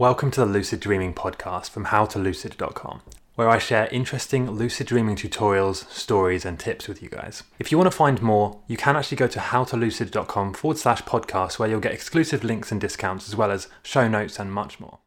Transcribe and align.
Welcome 0.00 0.30
to 0.30 0.40
the 0.40 0.46
Lucid 0.46 0.80
Dreaming 0.80 1.12
podcast 1.12 1.68
from 1.68 1.84
howtolucid.com, 1.84 3.02
where 3.34 3.50
I 3.50 3.58
share 3.58 3.86
interesting 3.88 4.50
lucid 4.50 4.86
dreaming 4.86 5.14
tutorials, 5.14 5.86
stories, 5.90 6.46
and 6.46 6.58
tips 6.58 6.88
with 6.88 7.02
you 7.02 7.10
guys. 7.10 7.42
If 7.58 7.70
you 7.70 7.76
want 7.76 7.90
to 7.90 7.96
find 7.98 8.22
more, 8.22 8.62
you 8.66 8.78
can 8.78 8.96
actually 8.96 9.18
go 9.18 9.26
to 9.26 9.38
howtolucid.com 9.38 10.54
forward 10.54 10.78
slash 10.78 11.02
podcast, 11.02 11.58
where 11.58 11.68
you'll 11.68 11.80
get 11.80 11.92
exclusive 11.92 12.42
links 12.42 12.72
and 12.72 12.80
discounts, 12.80 13.28
as 13.28 13.36
well 13.36 13.50
as 13.50 13.68
show 13.82 14.08
notes 14.08 14.38
and 14.38 14.50
much 14.50 14.80
more. 14.80 15.00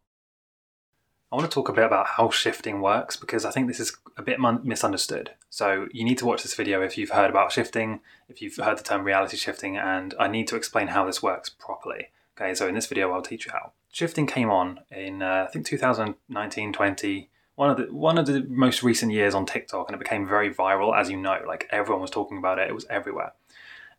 I 1.32 1.38
want 1.38 1.50
to 1.50 1.56
talk 1.56 1.70
a 1.70 1.74
bit 1.74 1.86
about 1.86 2.06
how 2.06 2.30
shifting 2.30 2.80
works 2.80 3.16
because 3.16 3.46
I 3.46 3.50
think 3.50 3.68
this 3.68 3.80
is 3.80 3.98
a 4.16 4.22
bit 4.22 4.38
misunderstood. 4.64 5.32
So, 5.50 5.88
you 5.92 6.06
need 6.06 6.20
to 6.20 6.28
watch 6.28 6.44
this 6.44 6.54
video 6.54 6.84
if 6.84 7.00
you've 7.00 7.10
heard 7.10 7.32
about 7.32 7.52
shifting, 7.52 8.02
if 8.30 8.44
you've 8.44 8.58
heard 8.58 8.78
the 8.78 8.84
term 8.84 9.06
reality 9.06 9.38
shifting, 9.38 9.76
and 9.76 10.14
I 10.20 10.28
need 10.28 10.48
to 10.50 10.56
explain 10.56 10.90
how 10.90 11.04
this 11.04 11.24
works 11.24 11.50
properly. 11.50 12.10
Okay, 12.38 12.54
so 12.54 12.68
in 12.68 12.76
this 12.76 12.86
video, 12.86 13.12
I'll 13.12 13.24
teach 13.24 13.48
you 13.48 13.54
how. 13.54 13.72
Shifting 13.94 14.26
came 14.26 14.50
on 14.50 14.80
in, 14.90 15.22
uh, 15.22 15.46
I 15.48 15.52
think, 15.52 15.68
2019 15.68 16.74
20, 16.74 17.30
one 17.54 17.70
of 17.70 17.78
the 17.78 17.84
one 17.94 18.18
of 18.18 18.26
the 18.26 18.44
most 18.50 18.82
recent 18.82 19.12
years 19.12 19.36
on 19.36 19.46
TikTok, 19.46 19.88
and 19.88 19.96
it 19.96 20.00
became 20.00 20.28
very 20.28 20.52
viral, 20.52 21.00
as 21.00 21.12
you 21.12 21.18
know. 21.18 21.40
Like 21.48 21.70
everyone 21.70 22.02
was 22.02 22.10
talking 22.10 22.40
about 22.40 22.58
it; 22.58 22.68
it 22.68 22.74
was 22.74 22.88
everywhere, 22.90 23.34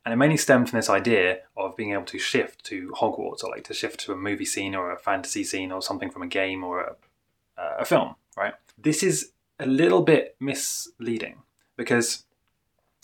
and 0.04 0.12
it 0.12 0.16
mainly 0.16 0.36
stemmed 0.36 0.68
from 0.68 0.78
this 0.78 0.90
idea 0.90 1.42
of 1.56 1.76
being 1.76 1.92
able 1.92 2.06
to 2.06 2.18
shift 2.18 2.64
to 2.64 2.92
Hogwarts, 3.00 3.44
or 3.44 3.50
like 3.52 3.62
to 3.64 3.74
shift 3.74 4.00
to 4.00 4.12
a 4.12 4.16
movie 4.16 4.44
scene 4.44 4.74
or 4.74 4.90
a 4.90 4.98
fantasy 4.98 5.44
scene 5.44 5.70
or 5.70 5.80
something 5.80 6.10
from 6.10 6.22
a 6.22 6.26
game 6.26 6.64
or 6.64 6.80
a, 6.80 6.96
uh, 7.56 7.76
a 7.78 7.84
film. 7.84 8.16
Right? 8.36 8.54
This 8.76 9.04
is 9.04 9.30
a 9.60 9.66
little 9.66 10.02
bit 10.02 10.34
misleading 10.40 11.42
because 11.76 12.24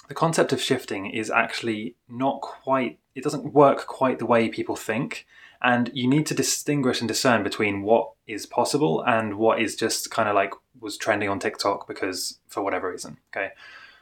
the 0.09 0.14
concept 0.14 0.52
of 0.52 0.61
shifting 0.61 1.06
is 1.06 1.30
actually 1.30 1.95
not 2.09 2.41
quite 2.41 2.98
it 3.14 3.22
doesn't 3.22 3.52
work 3.52 3.86
quite 3.86 4.19
the 4.19 4.27
way 4.27 4.48
people 4.48 4.75
think 4.75 5.25
and 5.62 5.91
you 5.92 6.09
need 6.09 6.27
to 6.27 6.34
distinguish 6.34 7.00
and 7.00 7.09
discern 7.09 7.42
between 7.42 7.82
what 7.82 8.12
is 8.27 8.46
possible 8.46 9.02
and 9.06 9.34
what 9.34 9.60
is 9.60 9.77
just 9.77 10.10
kind 10.10 10.28
of 10.28 10.34
like 10.34 10.52
was 10.80 10.96
trending 10.96 11.28
on 11.28 11.38
TikTok 11.38 11.86
because 11.86 12.39
for 12.48 12.62
whatever 12.62 12.91
reason 12.91 13.19
okay? 13.33 13.50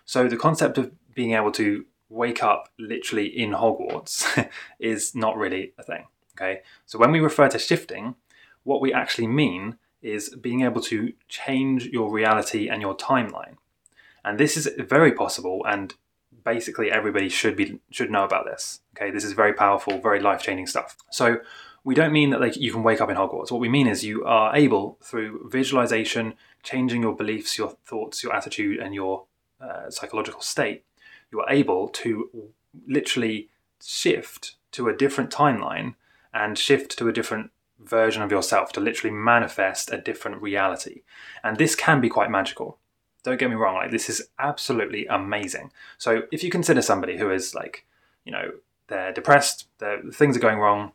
So 0.05 0.29
the 0.29 0.37
concept 0.37 0.79
of 0.79 0.93
being 1.15 1.33
able 1.33 1.53
to 1.53 1.85
wake 2.09 2.43
up 2.43 2.71
literally 2.79 3.27
in 3.27 3.51
Hogwarts 3.51 4.49
is 4.79 5.15
not 5.15 5.37
really 5.37 5.73
a 5.79 5.83
thing 5.83 6.05
okay? 6.37 6.61
So 6.87 6.99
when 6.99 7.13
we 7.13 7.21
refer 7.21 7.49
to 7.49 7.59
shifting 7.59 8.15
what 8.65 8.81
we 8.81 8.93
actually 8.93 9.27
mean 9.27 9.79
is 10.03 10.29
being 10.37 10.63
able 10.63 10.81
to 10.83 11.13
change 11.29 11.87
your 11.87 12.11
reality 12.11 12.69
and 12.69 12.81
your 12.81 12.97
timeline. 12.97 13.57
And 14.25 14.39
this 14.39 14.57
is 14.57 14.69
very 14.79 15.13
possible 15.13 15.65
and 15.67 15.95
basically 16.45 16.91
everybody 16.91 17.29
should 17.29 17.57
be 17.57 17.81
should 17.91 18.11
know 18.11 18.25
about 18.25 18.45
this 18.45 18.81
okay? 18.97 19.11
This 19.11 19.25
is 19.25 19.33
very 19.33 19.53
powerful 19.53 19.99
very 19.99 20.21
life-changing 20.21 20.67
stuff. 20.67 20.97
So 21.11 21.39
we 21.85 21.95
don't 21.95 22.13
mean 22.13 22.31
that 22.31 22.41
like 22.41 22.57
you 22.57 22.73
can 22.73 22.83
wake 22.83 23.01
up 23.01 23.11
in 23.11 23.17
hogwarts. 23.17 23.51
What 23.51 23.61
we 23.61 23.69
mean 23.69 23.87
is 23.87 24.05
you 24.05 24.25
are 24.25 24.55
able 24.55 24.99
through 25.03 25.49
visualization 25.51 26.35
changing 26.63 27.03
your 27.03 27.15
beliefs 27.15 27.57
your 27.57 27.77
thoughts 27.87 28.23
your 28.23 28.35
attitude 28.35 28.79
and 28.79 28.95
your 28.95 29.25
uh, 29.61 29.91
psychological 29.91 30.41
state 30.41 30.85
you 31.31 31.41
are 31.41 31.51
able 31.51 31.89
to 31.89 32.31
literally 32.87 33.49
shift 33.83 34.57
to 34.73 34.89
a 34.89 34.97
different 34.97 35.31
timeline 35.31 35.95
and 36.33 36.59
shift 36.59 36.97
to 36.99 37.09
a 37.09 37.13
different 37.13 37.51
version 37.81 38.23
of 38.23 38.31
yourself 38.31 38.73
to 38.73 38.81
literally 38.81 39.15
manifest 39.15 39.93
a 39.93 39.99
different 39.99 40.43
reality. 40.43 41.03
And 41.45 41.57
this 41.57 41.75
can 41.75 42.01
be 42.01 42.09
quite 42.09 42.31
magical 42.31 42.78
don't 43.23 43.39
get 43.39 43.51
me 43.51 43.57
wrong, 43.57 43.75
like 43.75 43.91
this 43.91 44.09
is 44.09 44.29
absolutely 44.39 45.07
amazing. 45.07 45.71
So 45.99 46.23
if 46.33 46.43
you 46.43 46.51
consider 46.51 46.83
somebody 46.83 47.19
who 47.19 47.31
is 47.31 47.55
like, 47.55 47.85
you 48.25 48.33
know, 48.33 48.53
they're 48.89 49.13
depressed, 49.13 49.67
their 49.79 50.03
things 50.13 50.37
are 50.37 50.41
going 50.41 50.59
wrong, 50.59 50.93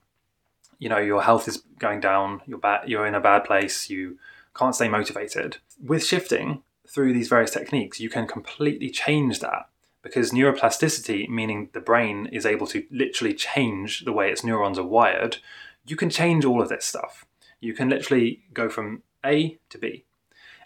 you 0.79 0.89
know, 0.89 0.97
your 0.97 1.21
health 1.23 1.47
is 1.47 1.63
going 1.79 1.99
down, 1.99 2.41
you're 2.45 2.57
bad, 2.57 2.89
you're 2.89 3.05
in 3.05 3.15
a 3.15 3.21
bad 3.21 3.45
place, 3.45 3.89
you 3.89 4.17
can't 4.55 4.75
stay 4.75 4.87
motivated. 4.87 5.57
With 5.83 6.05
shifting 6.05 6.63
through 6.87 7.13
these 7.13 7.27
various 7.27 7.51
techniques, 7.51 7.99
you 7.99 8.09
can 8.09 8.27
completely 8.27 8.89
change 8.89 9.39
that 9.39 9.69
because 10.01 10.31
neuroplasticity, 10.31 11.29
meaning 11.29 11.69
the 11.73 11.79
brain 11.79 12.27
is 12.31 12.45
able 12.45 12.67
to 12.67 12.85
literally 12.91 13.33
change 13.33 14.03
the 14.03 14.11
way 14.11 14.29
its 14.29 14.43
neurons 14.43 14.77
are 14.77 14.85
wired, 14.85 15.37
you 15.85 15.95
can 15.95 16.09
change 16.09 16.45
all 16.45 16.61
of 16.61 16.69
this 16.69 16.85
stuff. 16.85 17.25
You 17.61 17.73
can 17.73 17.89
literally 17.89 18.41
go 18.53 18.69
from 18.69 19.03
A 19.25 19.57
to 19.69 19.77
B. 19.77 20.03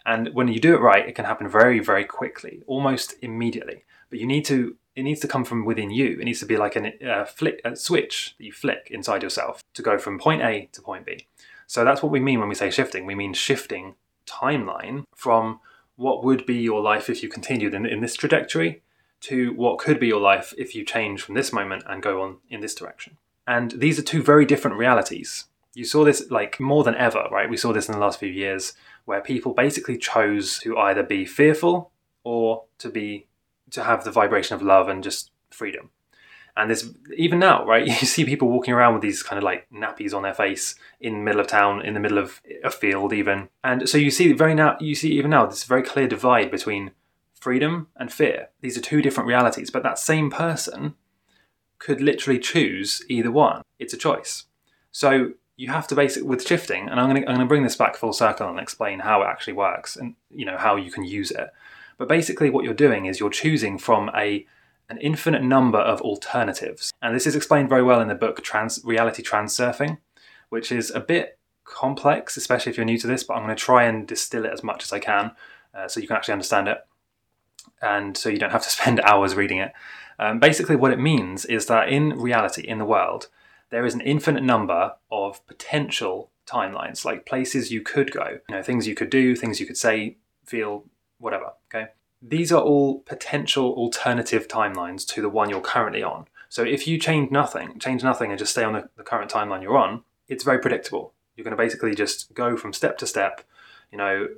And 0.08 0.30
when 0.32 0.48
you 0.48 0.58
do 0.58 0.74
it 0.74 0.80
right, 0.80 1.06
it 1.06 1.14
can 1.14 1.26
happen 1.26 1.46
very, 1.46 1.80
very 1.80 2.06
quickly, 2.06 2.62
almost 2.66 3.14
immediately. 3.20 3.84
But 4.08 4.18
you 4.18 4.26
need 4.26 4.46
to 4.46 4.76
it 4.96 5.02
needs 5.02 5.20
to 5.20 5.28
come 5.28 5.44
from 5.44 5.64
within 5.64 5.90
you. 5.92 6.18
It 6.18 6.24
needs 6.24 6.40
to 6.40 6.46
be 6.46 6.56
like 6.56 6.74
a 6.74 7.08
uh, 7.08 7.24
flick, 7.26 7.60
a 7.64 7.76
switch 7.76 8.34
that 8.38 8.44
you 8.44 8.52
flick 8.52 8.88
inside 8.90 9.22
yourself 9.22 9.62
to 9.74 9.82
go 9.82 9.96
from 9.96 10.18
point 10.18 10.42
A 10.42 10.70
to 10.72 10.82
point 10.82 11.06
B. 11.06 11.28
So 11.68 11.84
that's 11.84 12.02
what 12.02 12.10
we 12.10 12.20
mean 12.20 12.40
when 12.40 12.48
we 12.48 12.56
say 12.56 12.70
shifting. 12.70 13.06
We 13.06 13.14
mean 13.14 13.34
shifting 13.34 13.94
timeline 14.26 15.04
from 15.14 15.60
what 15.96 16.24
would 16.24 16.46
be 16.46 16.56
your 16.56 16.80
life 16.80 17.08
if 17.08 17.22
you 17.22 17.28
continued 17.28 17.74
in, 17.74 17.86
in 17.86 18.00
this 18.00 18.16
trajectory 18.16 18.82
to 19.20 19.52
what 19.52 19.78
could 19.78 20.00
be 20.00 20.08
your 20.08 20.20
life 20.20 20.52
if 20.56 20.74
you 20.74 20.84
change 20.84 21.22
from 21.22 21.34
this 21.34 21.52
moment 21.52 21.84
and 21.86 22.02
go 22.02 22.22
on 22.22 22.38
in 22.48 22.60
this 22.60 22.74
direction. 22.74 23.18
And 23.46 23.72
these 23.72 23.98
are 23.98 24.02
two 24.02 24.22
very 24.22 24.46
different 24.46 24.78
realities. 24.78 25.44
You 25.74 25.84
saw 25.84 26.04
this 26.04 26.28
like 26.30 26.58
more 26.58 26.82
than 26.82 26.96
ever, 26.96 27.28
right? 27.30 27.48
We 27.48 27.56
saw 27.56 27.72
this 27.72 27.88
in 27.88 27.92
the 27.92 28.00
last 28.00 28.18
few 28.18 28.30
years 28.30 28.72
where 29.08 29.22
people 29.22 29.54
basically 29.54 29.96
chose 29.96 30.58
to 30.58 30.76
either 30.76 31.02
be 31.02 31.24
fearful 31.24 31.90
or 32.24 32.64
to 32.76 32.90
be 32.90 33.26
to 33.70 33.82
have 33.82 34.04
the 34.04 34.10
vibration 34.10 34.54
of 34.54 34.60
love 34.60 34.86
and 34.86 35.02
just 35.02 35.30
freedom. 35.50 35.88
And 36.54 36.70
this 36.70 36.90
even 37.16 37.38
now, 37.38 37.64
right? 37.64 37.86
You 37.86 37.94
see 37.94 38.26
people 38.26 38.48
walking 38.48 38.74
around 38.74 38.92
with 38.92 39.02
these 39.02 39.22
kind 39.22 39.38
of 39.38 39.44
like 39.44 39.66
nappies 39.72 40.12
on 40.12 40.24
their 40.24 40.34
face 40.34 40.74
in 41.00 41.14
the 41.14 41.20
middle 41.20 41.40
of 41.40 41.46
town, 41.46 41.80
in 41.80 41.94
the 41.94 42.00
middle 42.00 42.18
of 42.18 42.42
a 42.62 42.70
field, 42.70 43.14
even. 43.14 43.48
And 43.64 43.88
so 43.88 43.96
you 43.96 44.10
see 44.10 44.30
very 44.34 44.54
now, 44.54 44.76
you 44.78 44.94
see 44.94 45.12
even 45.12 45.30
now 45.30 45.46
this 45.46 45.64
very 45.64 45.82
clear 45.82 46.06
divide 46.06 46.50
between 46.50 46.90
freedom 47.32 47.86
and 47.96 48.12
fear. 48.12 48.50
These 48.60 48.76
are 48.76 48.82
two 48.82 49.00
different 49.00 49.28
realities, 49.28 49.70
but 49.70 49.82
that 49.84 49.98
same 49.98 50.30
person 50.30 50.96
could 51.78 52.02
literally 52.02 52.38
choose 52.38 53.02
either 53.08 53.30
one. 53.30 53.62
It's 53.78 53.94
a 53.94 53.96
choice. 53.96 54.44
So 54.92 55.32
you 55.58 55.68
have 55.68 55.88
to 55.88 55.96
basically 55.96 56.28
with 56.28 56.46
shifting, 56.46 56.88
and 56.88 56.98
I'm 56.98 57.10
going 57.10 57.20
to 57.20 57.28
I'm 57.28 57.34
going 57.34 57.46
to 57.46 57.48
bring 57.48 57.64
this 57.64 57.76
back 57.76 57.96
full 57.96 58.12
circle 58.12 58.48
and 58.48 58.60
explain 58.60 59.00
how 59.00 59.22
it 59.22 59.26
actually 59.26 59.54
works 59.54 59.96
and 59.96 60.14
you 60.30 60.46
know 60.46 60.56
how 60.56 60.76
you 60.76 60.90
can 60.90 61.04
use 61.04 61.32
it. 61.32 61.50
But 61.98 62.08
basically, 62.08 62.48
what 62.48 62.64
you're 62.64 62.74
doing 62.74 63.06
is 63.06 63.18
you're 63.18 63.28
choosing 63.28 63.76
from 63.76 64.08
a 64.14 64.46
an 64.88 64.98
infinite 64.98 65.42
number 65.42 65.78
of 65.78 66.00
alternatives, 66.00 66.92
and 67.02 67.14
this 67.14 67.26
is 67.26 67.34
explained 67.34 67.68
very 67.68 67.82
well 67.82 68.00
in 68.00 68.06
the 68.06 68.14
book 68.14 68.42
Trans 68.42 68.80
Reality 68.84 69.22
Transurfing, 69.22 69.98
which 70.48 70.70
is 70.70 70.92
a 70.92 71.00
bit 71.00 71.38
complex, 71.64 72.36
especially 72.36 72.70
if 72.70 72.78
you're 72.78 72.86
new 72.86 72.98
to 72.98 73.08
this. 73.08 73.24
But 73.24 73.34
I'm 73.34 73.42
going 73.42 73.54
to 73.54 73.60
try 73.60 73.82
and 73.82 74.06
distill 74.06 74.44
it 74.44 74.52
as 74.52 74.62
much 74.62 74.84
as 74.84 74.92
I 74.92 75.00
can, 75.00 75.32
uh, 75.74 75.88
so 75.88 75.98
you 75.98 76.06
can 76.06 76.16
actually 76.16 76.34
understand 76.34 76.68
it, 76.68 76.86
and 77.82 78.16
so 78.16 78.28
you 78.28 78.38
don't 78.38 78.52
have 78.52 78.62
to 78.62 78.70
spend 78.78 79.00
hours 79.00 79.34
reading 79.34 79.58
it. 79.58 79.72
Um, 80.20 80.38
basically, 80.38 80.76
what 80.76 80.92
it 80.92 81.00
means 81.00 81.44
is 81.46 81.66
that 81.66 81.88
in 81.88 82.10
reality, 82.10 82.62
in 82.62 82.78
the 82.78 82.84
world, 82.84 83.26
there 83.70 83.84
is 83.84 83.94
an 83.94 84.00
infinite 84.00 84.42
number 84.42 84.94
of 85.10 85.46
potential 85.46 86.30
timelines, 86.46 87.04
like 87.04 87.26
places 87.26 87.70
you 87.70 87.82
could 87.82 88.10
go, 88.10 88.38
you 88.48 88.54
know, 88.54 88.62
things 88.62 88.86
you 88.86 88.94
could 88.94 89.10
do, 89.10 89.36
things 89.36 89.60
you 89.60 89.66
could 89.66 89.76
say, 89.76 90.16
feel, 90.44 90.84
whatever. 91.18 91.52
Okay. 91.68 91.88
These 92.22 92.50
are 92.50 92.62
all 92.62 93.00
potential 93.00 93.72
alternative 93.74 94.48
timelines 94.48 95.06
to 95.08 95.22
the 95.22 95.28
one 95.28 95.50
you're 95.50 95.60
currently 95.60 96.02
on. 96.02 96.26
So 96.48 96.62
if 96.62 96.86
you 96.86 96.98
change 96.98 97.30
nothing, 97.30 97.78
change 97.78 98.02
nothing 98.02 98.30
and 98.30 98.38
just 98.38 98.52
stay 98.52 98.64
on 98.64 98.72
the, 98.72 98.88
the 98.96 99.02
current 99.02 99.30
timeline 99.30 99.62
you're 99.62 99.76
on, 99.76 100.02
it's 100.28 100.44
very 100.44 100.58
predictable. 100.58 101.12
You're 101.36 101.44
going 101.44 101.56
to 101.56 101.62
basically 101.62 101.94
just 101.94 102.34
go 102.34 102.56
from 102.56 102.72
step 102.72 102.98
to 102.98 103.06
step, 103.06 103.42
you 103.92 103.98
know, 103.98 104.28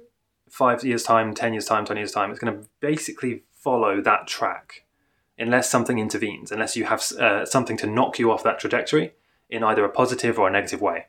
five 0.51 0.85
years' 0.85 1.05
time, 1.05 1.33
10 1.33 1.55
years' 1.55 1.65
time, 1.65 1.87
20 1.87 2.01
years' 2.01 2.13
time. 2.13 2.31
It's 2.31 2.41
going 2.41 2.55
to 2.55 2.69
basically 2.81 3.45
follow 3.53 4.01
that 4.01 4.27
track 4.27 4.85
unless 5.39 5.71
something 5.71 5.99
intervenes, 5.99 6.51
unless 6.51 6.77
you 6.77 6.85
have 6.85 7.01
uh, 7.13 7.47
something 7.47 7.77
to 7.79 7.87
knock 7.87 8.19
you 8.19 8.31
off 8.31 8.43
that 8.43 8.59
trajectory 8.59 9.13
in 9.51 9.63
either 9.65 9.85
a 9.85 9.91
positive 9.91 10.39
or 10.39 10.49
a 10.49 10.53
negative 10.53 10.81
way. 10.81 11.07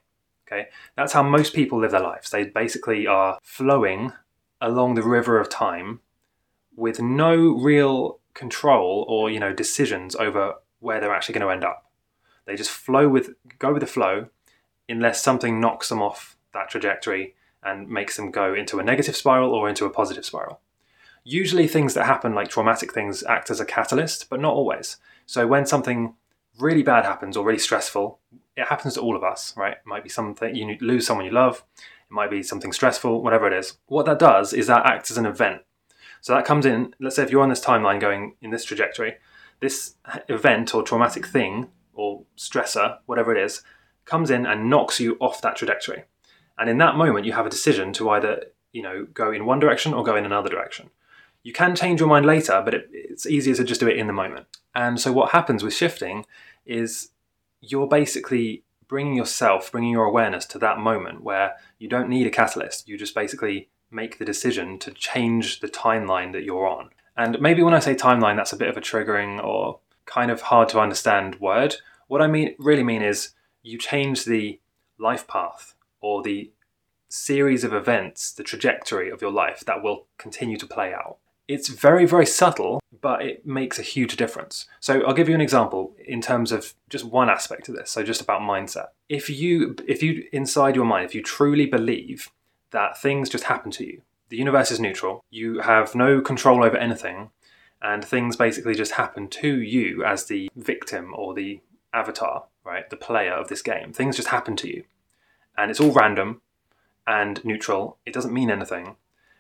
Okay, 0.48 0.68
that's 0.98 1.14
how 1.14 1.24
most 1.24 1.54
people 1.54 1.80
live 1.80 1.92
their 1.92 2.02
lives. 2.02 2.30
They 2.30 2.44
basically 2.44 3.08
are 3.08 3.40
flowing 3.42 4.12
along 4.60 4.96
the 4.96 5.04
river 5.04 5.40
of 5.40 5.50
time 5.50 6.02
with 6.76 7.02
no 7.02 7.36
real 7.36 8.20
control 8.34 9.06
or 9.08 9.30
you 9.30 9.40
know 9.40 9.54
decisions 9.54 10.16
over 10.16 10.56
where 10.80 11.00
they're 11.00 11.14
actually 11.14 11.34
going 11.34 11.48
to 11.48 11.54
end 11.54 11.64
up. 11.64 11.90
They 12.46 12.56
just 12.56 12.72
flow 12.72 13.08
with 13.08 13.32
go 13.60 13.74
with 13.74 13.82
the 13.82 13.88
flow 13.88 14.28
unless 14.90 15.22
something 15.22 15.62
knocks 15.62 15.90
them 15.90 16.02
off 16.02 16.36
that 16.54 16.70
trajectory 16.70 17.36
and 17.64 17.88
makes 17.88 18.18
them 18.18 18.32
go 18.32 18.54
into 18.54 18.80
a 18.80 18.84
negative 18.84 19.16
spiral 19.16 19.54
or 19.54 19.70
into 19.70 19.86
a 19.86 19.90
positive 19.90 20.26
spiral. 20.26 20.60
Usually 21.24 21.68
things 21.68 21.94
that 21.94 22.08
happen 22.08 22.34
like 22.34 22.50
traumatic 22.50 22.94
things 22.94 23.24
act 23.24 23.52
as 23.52 23.60
a 23.60 23.66
catalyst, 23.66 24.30
but 24.30 24.40
not 24.40 24.54
always. 24.54 24.98
So 25.28 25.46
when 25.46 25.66
something 25.68 26.16
really 26.60 26.84
bad 26.84 27.06
happens 27.06 27.38
or 27.38 27.46
really 27.46 27.60
stressful, 27.60 28.20
it 28.62 28.68
happens 28.68 28.94
to 28.94 29.02
all 29.02 29.16
of 29.16 29.24
us, 29.24 29.54
right? 29.58 29.74
It 29.74 29.86
might 29.86 30.04
be 30.04 30.10
something 30.10 30.56
you 30.56 30.78
lose 30.82 31.06
someone 31.06 31.26
you 31.26 31.32
love, 31.32 31.64
it 31.78 32.14
might 32.14 32.30
be 32.30 32.44
something 32.44 32.72
stressful, 32.72 33.22
whatever 33.24 33.48
it 33.48 33.54
is. 33.54 33.78
What 33.88 34.06
that 34.06 34.20
does 34.20 34.54
is 34.54 34.68
that 34.68 34.86
acts 34.86 35.12
as 35.12 35.18
an 35.18 35.26
event. 35.26 35.62
So 36.22 36.34
that 36.34 36.46
comes 36.46 36.66
in, 36.66 36.94
let's 37.00 37.16
say 37.16 37.24
if 37.24 37.32
you're 37.32 37.42
on 37.42 37.50
this 37.50 37.64
timeline 37.64 38.00
going 38.00 38.36
in 38.42 38.52
this 38.52 38.64
trajectory, 38.64 39.16
this 39.60 39.96
event 40.30 40.76
or 40.76 40.84
traumatic 40.84 41.26
thing 41.26 41.70
or 41.94 42.24
stressor, 42.38 43.00
whatever 43.08 43.36
it 43.36 43.44
is, 43.44 43.64
comes 44.06 44.30
in 44.30 44.46
and 44.46 44.70
knocks 44.70 45.00
you 45.00 45.18
off 45.20 45.42
that 45.42 45.56
trajectory. 45.56 46.04
And 46.58 46.70
in 46.70 46.78
that 46.78 46.96
moment, 46.96 47.26
you 47.26 47.34
have 47.34 47.48
a 47.48 47.50
decision 47.50 47.92
to 47.94 48.10
either, 48.12 48.46
you 48.72 48.84
know, 48.84 49.08
go 49.14 49.32
in 49.32 49.46
one 49.46 49.60
direction 49.60 49.94
or 49.94 50.04
go 50.04 50.16
in 50.16 50.26
another 50.26 50.50
direction. 50.50 50.92
You 51.44 51.54
can 51.54 51.76
change 51.76 52.00
your 52.00 52.10
mind 52.10 52.28
later, 52.28 52.62
but 52.64 52.76
it, 52.76 52.90
it's 52.92 53.26
easier 53.26 53.56
to 53.56 53.64
just 53.64 53.80
do 53.80 53.88
it 53.88 53.98
in 53.98 54.06
the 54.06 54.14
moment. 54.14 54.46
And 54.76 55.00
so 55.00 55.12
what 55.12 55.32
happens 55.32 55.64
with 55.64 55.74
shifting 55.74 56.26
is 56.66 57.10
you're 57.62 57.88
basically 57.88 58.64
bringing 58.88 59.16
yourself, 59.16 59.72
bringing 59.72 59.92
your 59.92 60.06
awareness 60.06 60.46
to 60.46 60.60
that 60.60 60.80
moment 60.80 61.24
where 61.24 61.54
you 61.80 61.88
don't 61.88 62.10
need 62.10 62.28
a 62.28 62.32
catalyst. 62.32 62.90
You 62.90 62.98
just 62.98 63.16
basically 63.16 63.70
make 63.90 64.18
the 64.18 64.26
decision 64.26 64.80
to 64.80 64.92
change 64.92 65.60
the 65.60 65.70
timeline 65.70 66.34
that 66.34 66.44
you're 66.44 66.68
on. 66.68 66.90
And 67.16 67.40
maybe 67.40 67.62
when 67.64 67.74
I 67.74 67.80
say 67.80 67.96
timeline, 67.96 68.36
that's 68.36 68.54
a 68.54 68.58
bit 68.58 68.70
of 68.70 68.78
a 68.78 68.82
triggering 68.82 69.42
or 69.44 69.80
kind 70.06 70.32
of 70.32 70.42
hard 70.42 70.70
to 70.70 70.80
understand 70.80 71.40
word. 71.40 71.76
What 72.08 72.22
I 72.22 72.28
mean 72.28 72.56
really 72.58 72.84
mean 72.84 73.02
is 73.02 73.34
you 73.64 73.78
change 73.78 74.26
the 74.26 74.60
life 74.98 75.28
path 75.28 75.76
or 76.02 76.22
the 76.22 76.52
series 77.10 77.64
of 77.64 77.74
events, 77.74 78.32
the 78.32 78.44
trajectory 78.44 79.10
of 79.10 79.22
your 79.22 79.32
life 79.32 79.62
that 79.66 79.84
will 79.84 80.08
continue 80.18 80.58
to 80.58 80.66
play 80.66 80.94
out. 80.94 81.18
It's 81.48 81.68
very, 81.68 82.06
very 82.06 82.26
subtle, 82.26 82.82
but 83.02 83.24
it 83.24 83.46
makes 83.46 83.80
a 83.80 83.84
huge 83.84 84.16
difference. 84.16 84.68
So 84.80 85.02
I'll 85.02 85.14
give 85.14 85.28
you 85.28 85.36
an 85.36 85.42
example 85.42 85.96
in 86.06 86.22
terms 86.22 86.52
of 86.52 86.74
just 86.90 87.04
one 87.04 87.30
aspect 87.30 87.68
of 87.68 87.76
this. 87.76 87.90
So 87.90 88.04
just 88.04 88.22
about 88.22 88.42
mindset. 88.42 88.88
If 89.10 89.30
you 89.30 89.76
if 89.88 90.04
you 90.04 90.28
inside 90.32 90.76
your 90.76 90.86
mind, 90.86 91.06
if 91.06 91.16
you 91.16 91.24
truly 91.24 91.66
believe 91.66 92.30
that 92.70 93.02
things 93.02 93.30
just 93.30 93.46
happen 93.46 93.72
to 93.72 93.86
you, 93.86 94.02
the 94.30 94.38
universe 94.38 94.72
is 94.72 94.80
neutral, 94.80 95.24
you 95.30 95.60
have 95.60 95.96
no 95.96 96.22
control 96.22 96.64
over 96.64 96.78
anything, 96.78 97.32
and 97.82 98.06
things 98.06 98.36
basically 98.36 98.76
just 98.76 98.94
happen 98.94 99.28
to 99.28 99.60
you 99.60 100.06
as 100.06 100.26
the 100.26 100.50
victim 100.56 101.14
or 101.16 101.34
the 101.34 101.60
avatar, 101.94 102.46
right? 102.64 102.90
The 102.90 102.96
player 102.96 103.34
of 103.34 103.50
this 103.50 103.62
game. 103.62 103.92
Things 103.92 104.16
just 104.16 104.30
happen 104.30 104.56
to 104.58 104.70
you. 104.70 104.84
And 105.58 105.70
it's 105.70 105.82
all 105.82 105.92
random 105.92 106.42
and 107.06 107.44
neutral. 107.44 107.98
It 108.06 108.14
doesn't 108.14 108.34
mean 108.34 108.50
anything, 108.50 108.96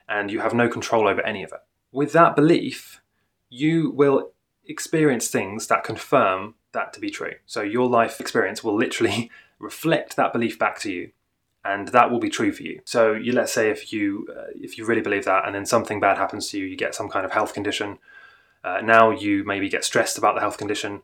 and 0.09 0.29
you 0.31 0.41
have 0.41 0.53
no 0.53 0.67
control 0.67 1.07
over 1.07 1.21
any 1.21 1.43
of 1.43 1.53
it 1.53 1.61
with 1.91 2.13
that 2.13 2.35
belief, 2.35 3.01
you 3.49 3.91
will 3.91 4.31
experience 4.65 5.27
things 5.27 5.67
that 5.67 5.83
confirm 5.83 6.55
that 6.71 6.93
to 6.93 6.99
be 6.99 7.09
true. 7.09 7.33
So 7.45 7.61
your 7.61 7.87
life 7.89 8.19
experience 8.19 8.63
will 8.63 8.75
literally 8.75 9.29
reflect 9.59 10.15
that 10.15 10.33
belief 10.33 10.57
back 10.57 10.79
to 10.79 10.91
you 10.91 11.11
and 11.63 11.89
that 11.89 12.09
will 12.09 12.19
be 12.19 12.29
true 12.29 12.51
for 12.51 12.63
you. 12.63 12.81
So 12.85 13.13
you 13.13 13.33
let's 13.33 13.53
say 13.53 13.69
if 13.69 13.93
you 13.93 14.27
uh, 14.35 14.51
if 14.55 14.77
you 14.77 14.85
really 14.85 15.01
believe 15.01 15.25
that 15.25 15.45
and 15.45 15.53
then 15.53 15.65
something 15.65 15.99
bad 15.99 16.17
happens 16.17 16.49
to 16.49 16.59
you, 16.59 16.65
you 16.65 16.75
get 16.75 16.95
some 16.95 17.09
kind 17.09 17.25
of 17.25 17.31
health 17.31 17.53
condition. 17.53 17.99
Uh, 18.63 18.81
now 18.81 19.11
you 19.11 19.43
maybe 19.43 19.69
get 19.69 19.83
stressed 19.83 20.17
about 20.17 20.35
the 20.35 20.41
health 20.41 20.57
condition 20.57 21.01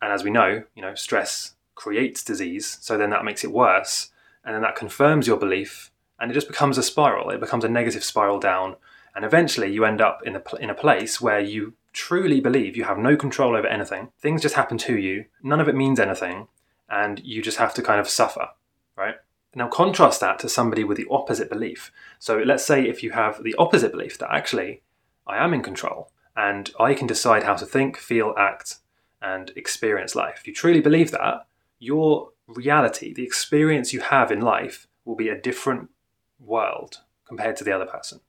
and 0.00 0.12
as 0.12 0.22
we 0.22 0.30
know, 0.30 0.64
you 0.74 0.82
know, 0.82 0.94
stress 0.94 1.54
creates 1.74 2.22
disease, 2.22 2.78
so 2.80 2.96
then 2.98 3.10
that 3.10 3.24
makes 3.24 3.44
it 3.44 3.52
worse 3.52 4.10
and 4.44 4.54
then 4.54 4.62
that 4.62 4.76
confirms 4.76 5.26
your 5.26 5.36
belief 5.36 5.90
and 6.18 6.30
it 6.30 6.34
just 6.34 6.48
becomes 6.48 6.76
a 6.76 6.82
spiral. 6.82 7.30
It 7.30 7.40
becomes 7.40 7.64
a 7.64 7.68
negative 7.68 8.04
spiral 8.04 8.40
down 8.40 8.76
and 9.18 9.24
eventually 9.24 9.68
you 9.68 9.84
end 9.84 10.00
up 10.00 10.22
in 10.24 10.36
a, 10.36 10.42
in 10.60 10.70
a 10.70 10.74
place 10.74 11.20
where 11.20 11.40
you 11.40 11.74
truly 11.92 12.38
believe 12.38 12.76
you 12.76 12.84
have 12.84 12.98
no 12.98 13.16
control 13.16 13.56
over 13.56 13.66
anything. 13.66 14.10
Things 14.20 14.40
just 14.40 14.54
happen 14.54 14.78
to 14.78 14.96
you, 14.96 15.24
none 15.42 15.60
of 15.60 15.66
it 15.66 15.74
means 15.74 15.98
anything, 15.98 16.46
and 16.88 17.18
you 17.24 17.42
just 17.42 17.58
have 17.58 17.74
to 17.74 17.82
kind 17.82 17.98
of 17.98 18.08
suffer, 18.08 18.50
right? 18.96 19.16
Now, 19.56 19.66
contrast 19.66 20.20
that 20.20 20.38
to 20.38 20.48
somebody 20.48 20.84
with 20.84 20.98
the 20.98 21.08
opposite 21.10 21.50
belief. 21.50 21.90
So, 22.20 22.38
let's 22.38 22.64
say 22.64 22.84
if 22.84 23.02
you 23.02 23.10
have 23.10 23.42
the 23.42 23.56
opposite 23.58 23.90
belief 23.90 24.18
that 24.18 24.32
actually 24.32 24.82
I 25.26 25.44
am 25.44 25.52
in 25.52 25.64
control 25.64 26.12
and 26.36 26.70
I 26.78 26.94
can 26.94 27.08
decide 27.08 27.42
how 27.42 27.56
to 27.56 27.66
think, 27.66 27.96
feel, 27.96 28.36
act, 28.38 28.76
and 29.20 29.50
experience 29.56 30.14
life. 30.14 30.36
If 30.38 30.46
you 30.46 30.54
truly 30.54 30.80
believe 30.80 31.10
that, 31.10 31.44
your 31.80 32.30
reality, 32.46 33.12
the 33.12 33.24
experience 33.24 33.92
you 33.92 33.98
have 33.98 34.30
in 34.30 34.42
life, 34.42 34.86
will 35.04 35.16
be 35.16 35.28
a 35.28 35.40
different 35.40 35.90
world 36.38 36.98
compared 37.26 37.56
to 37.56 37.64
the 37.64 37.72
other 37.72 37.86
person 37.86 38.20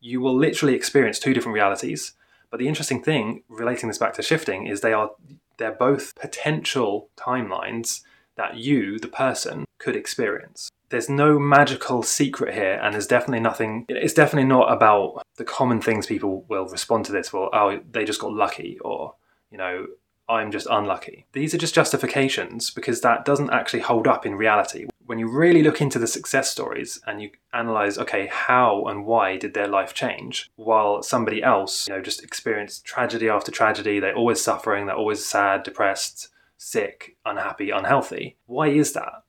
you 0.00 0.20
will 0.20 0.36
literally 0.36 0.74
experience 0.74 1.18
two 1.18 1.34
different 1.34 1.54
realities. 1.54 2.12
But 2.50 2.58
the 2.58 2.68
interesting 2.68 3.02
thing, 3.02 3.42
relating 3.48 3.88
this 3.88 3.98
back 3.98 4.14
to 4.14 4.22
shifting, 4.22 4.66
is 4.66 4.80
they 4.80 4.92
are 4.92 5.10
they're 5.58 5.72
both 5.72 6.14
potential 6.14 7.10
timelines 7.16 8.00
that 8.36 8.56
you, 8.56 8.98
the 8.98 9.08
person, 9.08 9.66
could 9.78 9.94
experience. 9.94 10.70
There's 10.88 11.08
no 11.08 11.38
magical 11.38 12.02
secret 12.02 12.54
here, 12.54 12.80
and 12.82 12.94
there's 12.94 13.06
definitely 13.06 13.40
nothing. 13.40 13.84
It's 13.88 14.14
definitely 14.14 14.48
not 14.48 14.72
about 14.72 15.22
the 15.36 15.44
common 15.44 15.80
things 15.80 16.06
people 16.06 16.44
will 16.48 16.66
respond 16.66 17.04
to 17.06 17.12
this. 17.12 17.32
Well, 17.32 17.50
oh, 17.52 17.80
they 17.90 18.04
just 18.04 18.20
got 18.20 18.32
lucky, 18.32 18.78
or 18.80 19.14
you 19.50 19.58
know, 19.58 19.86
I'm 20.28 20.50
just 20.50 20.66
unlucky. 20.70 21.26
These 21.32 21.54
are 21.54 21.58
just 21.58 21.74
justifications 21.74 22.70
because 22.70 23.00
that 23.02 23.24
doesn't 23.24 23.50
actually 23.50 23.80
hold 23.80 24.06
up 24.06 24.24
in 24.24 24.34
reality 24.34 24.86
when 25.06 25.18
you 25.18 25.28
really 25.28 25.62
look 25.62 25.80
into 25.80 25.98
the 25.98 26.06
success 26.06 26.50
stories 26.50 27.00
and 27.06 27.20
you 27.20 27.30
analyze, 27.52 27.98
okay, 27.98 28.28
how 28.28 28.84
and 28.84 29.04
why 29.04 29.36
did 29.36 29.54
their 29.54 29.66
life 29.66 29.94
change, 29.94 30.50
while 30.56 31.02
somebody 31.02 31.42
else, 31.42 31.88
you 31.88 31.94
know, 31.94 32.00
just 32.00 32.22
experienced 32.22 32.84
tragedy 32.84 33.28
after 33.28 33.50
tragedy, 33.50 33.98
they're 33.98 34.14
always 34.14 34.40
suffering, 34.40 34.86
they're 34.86 34.94
always 34.94 35.24
sad, 35.24 35.62
depressed, 35.62 36.28
sick, 36.56 37.16
unhappy, 37.24 37.70
unhealthy. 37.70 38.36
Why 38.46 38.68
is 38.68 38.92
that? 38.92 39.24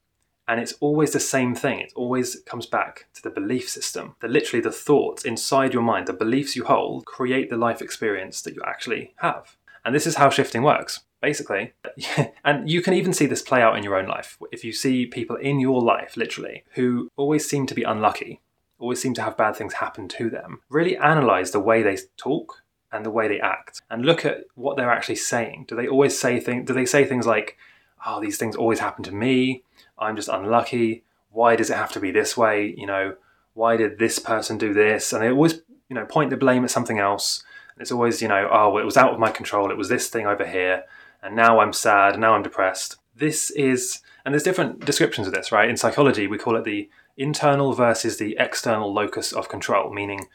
And 0.46 0.60
it's 0.60 0.74
always 0.80 1.12
the 1.12 1.20
same 1.20 1.54
thing. 1.54 1.80
It 1.80 1.92
always 1.94 2.40
comes 2.46 2.66
back 2.66 3.06
to 3.14 3.22
the 3.22 3.30
belief 3.30 3.68
system. 3.68 4.16
That 4.20 4.30
literally 4.30 4.62
the 4.62 4.72
thoughts 4.72 5.24
inside 5.24 5.72
your 5.72 5.82
mind, 5.82 6.06
the 6.06 6.12
beliefs 6.12 6.56
you 6.56 6.64
hold, 6.64 7.06
create 7.06 7.48
the 7.48 7.56
life 7.56 7.80
experience 7.80 8.42
that 8.42 8.54
you 8.54 8.62
actually 8.66 9.14
have. 9.16 9.56
And 9.84 9.94
this 9.94 10.06
is 10.06 10.16
how 10.16 10.30
shifting 10.30 10.62
works 10.62 11.00
basically. 11.22 11.72
and 12.44 12.68
you 12.68 12.82
can 12.82 12.92
even 12.92 13.14
see 13.14 13.24
this 13.24 13.40
play 13.40 13.62
out 13.62 13.78
in 13.78 13.84
your 13.84 13.96
own 13.96 14.06
life. 14.06 14.36
If 14.50 14.64
you 14.64 14.72
see 14.72 15.06
people 15.06 15.36
in 15.36 15.60
your 15.60 15.80
life, 15.80 16.16
literally, 16.16 16.64
who 16.74 17.08
always 17.16 17.48
seem 17.48 17.66
to 17.68 17.74
be 17.74 17.84
unlucky, 17.84 18.42
always 18.78 19.00
seem 19.00 19.14
to 19.14 19.22
have 19.22 19.36
bad 19.36 19.56
things 19.56 19.74
happen 19.74 20.08
to 20.08 20.28
them, 20.28 20.60
really 20.68 20.98
analyze 20.98 21.52
the 21.52 21.60
way 21.60 21.82
they 21.82 21.96
talk 22.18 22.62
and 22.90 23.06
the 23.06 23.10
way 23.10 23.28
they 23.28 23.40
act 23.40 23.80
and 23.88 24.04
look 24.04 24.26
at 24.26 24.44
what 24.54 24.76
they're 24.76 24.90
actually 24.90 25.16
saying. 25.16 25.64
Do 25.68 25.76
they 25.76 25.86
always 25.86 26.18
say 26.18 26.40
things, 26.40 26.66
do 26.66 26.74
they 26.74 26.84
say 26.84 27.06
things 27.06 27.26
like, 27.26 27.56
oh, 28.04 28.20
these 28.20 28.36
things 28.36 28.56
always 28.56 28.80
happen 28.80 29.04
to 29.04 29.12
me, 29.12 29.62
I'm 29.98 30.16
just 30.16 30.28
unlucky, 30.28 31.04
why 31.30 31.56
does 31.56 31.70
it 31.70 31.76
have 31.76 31.92
to 31.92 32.00
be 32.00 32.10
this 32.10 32.36
way, 32.36 32.74
you 32.76 32.86
know, 32.86 33.14
why 33.54 33.76
did 33.76 33.98
this 33.98 34.18
person 34.18 34.58
do 34.58 34.74
this? 34.74 35.12
And 35.12 35.22
they 35.22 35.30
always, 35.30 35.62
you 35.88 35.94
know, 35.94 36.04
point 36.04 36.30
the 36.30 36.36
blame 36.36 36.64
at 36.64 36.70
something 36.70 36.98
else. 36.98 37.44
It's 37.78 37.92
always, 37.92 38.20
you 38.20 38.28
know, 38.28 38.48
oh, 38.50 38.76
it 38.78 38.84
was 38.84 38.96
out 38.96 39.14
of 39.14 39.20
my 39.20 39.30
control, 39.30 39.70
it 39.70 39.78
was 39.78 39.88
this 39.88 40.08
thing 40.08 40.26
over 40.26 40.46
here 40.46 40.84
and 41.22 41.36
now 41.36 41.60
I'm 41.60 41.72
sad, 41.72 42.18
now 42.18 42.34
I'm 42.34 42.42
depressed. 42.42 42.96
This 43.14 43.50
is, 43.50 44.00
and 44.24 44.34
there's 44.34 44.42
different 44.42 44.84
descriptions 44.84 45.26
of 45.26 45.32
this, 45.32 45.52
right? 45.52 45.68
In 45.68 45.76
psychology, 45.76 46.26
we 46.26 46.38
call 46.38 46.56
it 46.56 46.64
the 46.64 46.90
internal 47.16 47.72
versus 47.72 48.16
the 48.16 48.36
external 48.38 48.92
locus 48.92 49.32
of 49.32 49.48
control, 49.48 49.92
meaning 49.92 50.26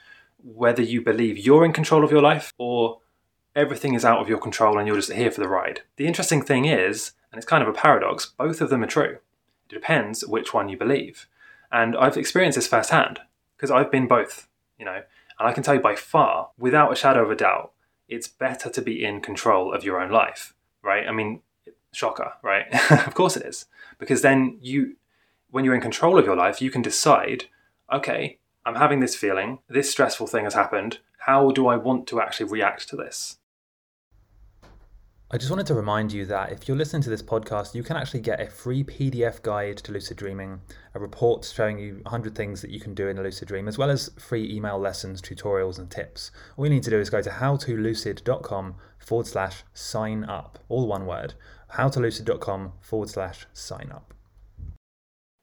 whether 0.44 0.82
you 0.82 1.02
believe 1.02 1.38
you're 1.38 1.66
in 1.66 1.74
control 1.74 2.04
of 2.04 2.12
your 2.12 2.22
life 2.22 2.54
or 2.58 3.00
everything 3.56 3.96
is 3.96 4.06
out 4.06 4.20
of 4.20 4.30
your 4.30 4.38
control 4.38 4.78
and 4.78 4.88
you're 4.88 4.96
just 4.96 5.12
here 5.12 5.32
for 5.32 5.42
the 5.42 5.48
ride. 5.48 5.82
The 5.98 6.08
interesting 6.08 6.42
thing 6.42 6.66
is, 6.66 7.14
and 7.32 7.38
it's 7.38 7.48
kind 7.48 7.64
of 7.64 7.70
a 7.70 7.74
paradox, 7.74 8.28
both 8.38 8.62
of 8.62 8.70
them 8.70 8.84
are 8.84 8.88
true. 8.88 9.18
It 9.70 9.74
depends 9.74 10.26
which 10.26 10.54
one 10.54 10.70
you 10.70 10.78
believe. 10.78 11.28
And 11.72 11.98
I've 11.98 12.16
experienced 12.16 12.56
this 12.56 12.68
firsthand 12.68 13.20
because 13.58 13.72
I've 13.72 13.92
been 13.92 14.08
both, 14.08 14.48
you 14.78 14.86
know, 14.86 15.02
and 15.40 15.48
I 15.48 15.52
can 15.52 15.64
tell 15.64 15.76
you 15.76 15.82
by 15.82 15.96
far, 15.96 16.52
without 16.58 16.94
a 16.94 16.96
shadow 16.96 17.24
of 17.24 17.32
a 17.32 17.36
doubt, 17.36 17.74
it's 18.08 18.28
better 18.28 18.70
to 18.70 18.82
be 18.82 19.04
in 19.04 19.20
control 19.20 19.74
of 19.74 19.84
your 19.84 20.00
own 20.00 20.12
life 20.12 20.54
right? 20.88 21.08
I 21.08 21.12
mean, 21.12 21.42
shocker, 21.92 22.34
right? 22.42 22.66
of 23.08 23.14
course 23.14 23.38
it 23.38 23.46
is. 23.46 23.66
Because 24.00 24.22
then 24.22 24.58
you, 24.62 24.96
when 25.52 25.66
you're 25.66 25.76
in 25.76 25.82
control 25.82 26.18
of 26.18 26.26
your 26.26 26.36
life, 26.36 26.62
you 26.62 26.72
can 26.72 26.82
decide, 26.82 27.46
okay, 27.94 28.40
I'm 28.66 28.76
having 28.76 29.02
this 29.02 29.16
feeling, 29.16 29.60
this 29.70 29.92
stressful 29.92 30.28
thing 30.28 30.46
has 30.46 30.56
happened. 30.56 31.00
How 31.20 31.52
do 31.52 31.68
I 31.68 31.76
want 31.76 32.08
to 32.08 32.22
actually 32.22 32.50
react 32.50 32.88
to 32.90 32.96
this? 32.96 33.38
I 35.30 35.38
just 35.38 35.52
wanted 35.52 35.68
to 35.68 35.74
remind 35.74 36.14
you 36.14 36.26
that 36.28 36.54
if 36.54 36.68
you're 36.70 36.78
listening 36.78 37.02
to 37.02 37.10
this 37.10 37.22
podcast, 37.22 37.76
you 37.76 37.84
can 37.84 37.98
actually 37.98 38.22
get 38.22 38.40
a 38.40 38.50
free 38.50 38.82
PDF 38.82 39.42
guide 39.42 39.76
to 39.80 39.92
lucid 39.92 40.16
dreaming, 40.16 40.62
a 40.94 41.02
report 41.02 41.44
showing 41.54 41.78
you 41.78 42.00
100 42.04 42.34
things 42.34 42.62
that 42.62 42.72
you 42.72 42.80
can 42.80 42.94
do 42.94 43.10
in 43.10 43.18
a 43.18 43.22
lucid 43.22 43.50
dream, 43.50 43.68
as 43.68 43.78
well 43.78 43.90
as 43.90 44.10
free 44.18 44.50
email 44.50 44.80
lessons, 44.80 45.22
tutorials, 45.22 45.80
and 45.80 45.92
tips. 45.92 46.32
All 46.56 46.66
you 46.66 46.70
need 46.72 46.84
to 46.84 46.90
do 46.90 46.98
is 46.98 47.10
go 47.10 47.22
to 47.22 47.30
howtolucid.com 47.30 48.76
forward 49.00 49.28
slash 49.28 49.64
sign 49.74 50.24
up, 50.24 50.60
all 50.70 50.88
one 50.88 51.06
word, 51.06 51.34
howtolucid.com 51.74 52.72
forward 52.80 53.10
slash 53.10 53.48
sign 53.52 53.92
up. 53.94 54.14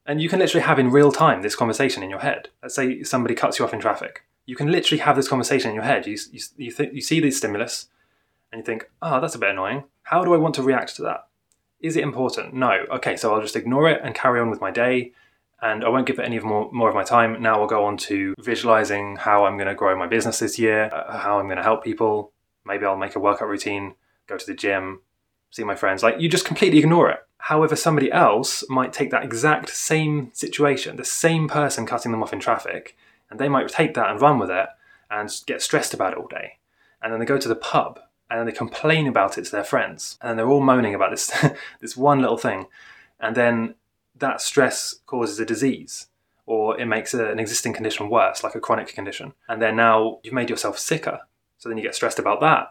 And 0.07 0.23
you 0.23 0.31
can 0.31 0.39
literally 0.39 0.65
have 0.65 0.79
in 0.79 0.93
real 0.93 1.13
time 1.13 1.43
this 1.43 1.57
conversation 1.57 2.03
in 2.03 2.09
your 2.09 2.21
head. 2.21 2.49
Let's 2.63 2.75
say 2.75 3.03
somebody 3.03 3.35
cuts 3.35 3.59
you 3.59 3.67
off 3.67 3.75
in 3.75 3.81
traffic. 3.81 4.23
You 4.47 4.57
can 4.57 4.73
literally 4.73 5.01
have 5.01 5.17
this 5.17 5.29
conversation 5.29 5.69
in 5.69 5.75
your 5.75 5.85
head. 5.85 6.07
You, 6.07 6.17
you, 6.33 6.41
you, 6.57 6.73
th- 6.73 6.95
you 6.95 7.03
see 7.03 7.21
the 7.21 7.31
stimulus, 7.31 7.89
and 8.55 8.61
you 8.61 8.65
think, 8.65 8.89
oh, 9.03 9.21
that's 9.21 9.35
a 9.35 9.39
bit 9.41 9.51
annoying. 9.51 9.83
How 10.05 10.25
do 10.25 10.33
I 10.33 10.37
want 10.37 10.55
to 10.55 10.63
react 10.63 10.95
to 10.97 11.03
that? 11.03 11.27
Is 11.81 11.97
it 11.97 12.05
important? 12.05 12.55
No. 12.55 12.85
Okay, 12.89 13.17
so 13.17 13.35
I'll 13.35 13.41
just 13.41 13.57
ignore 13.57 13.91
it 13.91 14.01
and 14.05 14.15
carry 14.15 14.39
on 14.39 14.49
with 14.49 14.61
my 14.61 14.71
day, 14.71 15.11
and 15.61 15.85
I 15.85 15.89
won't 15.89 16.07
give 16.07 16.21
it 16.21 16.25
any 16.25 16.39
more, 16.39 16.71
more 16.71 16.89
of 16.89 16.95
my 16.95 17.03
time. 17.03 17.43
Now 17.43 17.61
I'll 17.61 17.67
go 17.67 17.85
on 17.85 17.97
to 17.97 18.33
visualizing 18.39 19.17
how 19.17 19.45
I'm 19.45 19.57
going 19.57 19.67
to 19.67 19.75
grow 19.75 19.99
my 19.99 20.07
business 20.07 20.39
this 20.39 20.57
year, 20.57 20.89
uh, 20.93 21.19
how 21.19 21.41
I'm 21.41 21.47
going 21.47 21.57
to 21.57 21.65
help 21.65 21.83
people. 21.83 22.31
Maybe 22.65 22.87
I'll 22.87 22.97
make 22.97 23.17
a 23.17 23.19
workout 23.19 23.49
routine, 23.49 23.97
go 24.29 24.39
to 24.39 24.47
the 24.47 24.55
gym, 24.55 25.01
see 25.51 25.65
my 25.65 25.75
friends. 25.75 26.05
Like 26.05 26.21
you 26.21 26.29
just 26.29 26.45
completely 26.47 26.79
ignore 26.79 27.11
it. 27.11 27.19
However, 27.39 27.75
somebody 27.75 28.13
else 28.13 28.63
might 28.71 28.93
take 28.93 29.11
that 29.11 29.25
exact 29.25 29.69
same 29.71 30.31
situation, 30.33 30.95
the 30.95 31.05
same 31.05 31.49
person 31.49 31.87
cutting 31.87 32.13
them 32.13 32.23
off 32.23 32.33
in 32.33 32.39
traffic, 32.39 32.97
and 33.29 33.41
they 33.41 33.49
might 33.49 33.69
take 33.69 33.95
that 33.95 34.11
and 34.11 34.21
run 34.21 34.39
with 34.39 34.51
it 34.51 34.69
and 35.11 35.29
get 35.45 35.61
stressed 35.61 35.93
about 35.93 36.13
it 36.13 36.19
all 36.19 36.29
day. 36.29 36.59
And 37.03 37.13
then 37.13 37.19
they 37.19 37.27
go 37.27 37.37
to 37.37 37.49
the 37.49 37.57
pub 37.57 37.99
and 38.35 38.41
then 38.41 38.47
they 38.47 38.59
complain 38.59 39.07
about 39.07 39.39
it 39.39 39.45
to 39.45 39.53
their 39.53 39.63
friends. 39.63 40.19
And 40.21 40.37
they're 40.37 40.49
all 40.49 40.61
moaning 40.61 40.93
about 40.93 41.13
this 41.13 41.33
this 41.81 41.97
one 41.97 42.21
little 42.21 42.37
thing. 42.37 42.67
And 43.21 43.37
then 43.37 43.77
that 44.17 44.41
stress 44.41 44.97
causes 45.07 45.39
a 45.39 45.45
disease 45.45 46.09
or 46.45 46.79
it 46.81 46.87
makes 46.87 47.15
a, 47.15 47.31
an 47.31 47.39
existing 47.39 47.75
condition 47.75 48.11
worse, 48.11 48.43
like 48.43 48.57
a 48.57 48.61
chronic 48.61 48.89
condition. 48.89 49.35
And 49.49 49.63
then 49.63 49.77
now 49.77 50.19
you've 50.25 50.35
made 50.35 50.51
yourself 50.51 50.81
sicker. 50.81 51.21
So 51.59 51.69
then 51.69 51.79
you 51.79 51.85
get 51.85 51.95
stressed 51.95 52.19
about 52.19 52.41
that. 52.41 52.71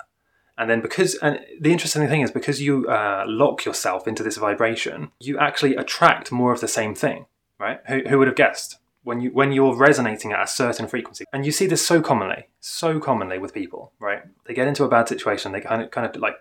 And 0.58 0.70
then 0.70 0.82
because, 0.82 1.16
and 1.16 1.40
the 1.62 1.72
interesting 1.72 2.06
thing 2.10 2.22
is 2.22 2.30
because 2.30 2.62
you 2.62 2.86
uh, 2.90 3.24
lock 3.26 3.64
yourself 3.64 4.06
into 4.06 4.22
this 4.22 4.36
vibration, 4.36 5.12
you 5.22 5.40
actually 5.40 5.78
attract 5.78 6.30
more 6.30 6.52
of 6.52 6.60
the 6.60 6.68
same 6.68 6.94
thing, 6.94 7.26
right? 7.58 7.80
Who, 7.88 8.02
who 8.10 8.20
would 8.20 8.28
have 8.28 8.36
guessed? 8.36 8.80
When 9.04 9.20
you 9.22 9.32
when 9.32 9.52
you're 9.52 9.76
resonating 9.76 10.32
at 10.32 10.44
a 10.44 10.48
certain 10.48 10.88
frequency, 10.88 11.26
and 11.34 11.46
you 11.46 11.52
see 11.52 11.68
this 11.68 11.86
so 11.86 12.02
commonly, 12.02 12.48
so 12.60 13.00
commonly 13.00 13.38
with 13.38 13.54
people, 13.54 13.92
right? 14.00 14.24
They 14.46 14.54
get 14.54 14.68
into 14.68 14.86
a 14.86 14.90
bad 14.90 15.08
situation, 15.08 15.52
they 15.52 15.62
kind 15.62 15.82
of 15.82 15.92
kind 15.92 16.08
of 16.08 16.22
like 16.22 16.36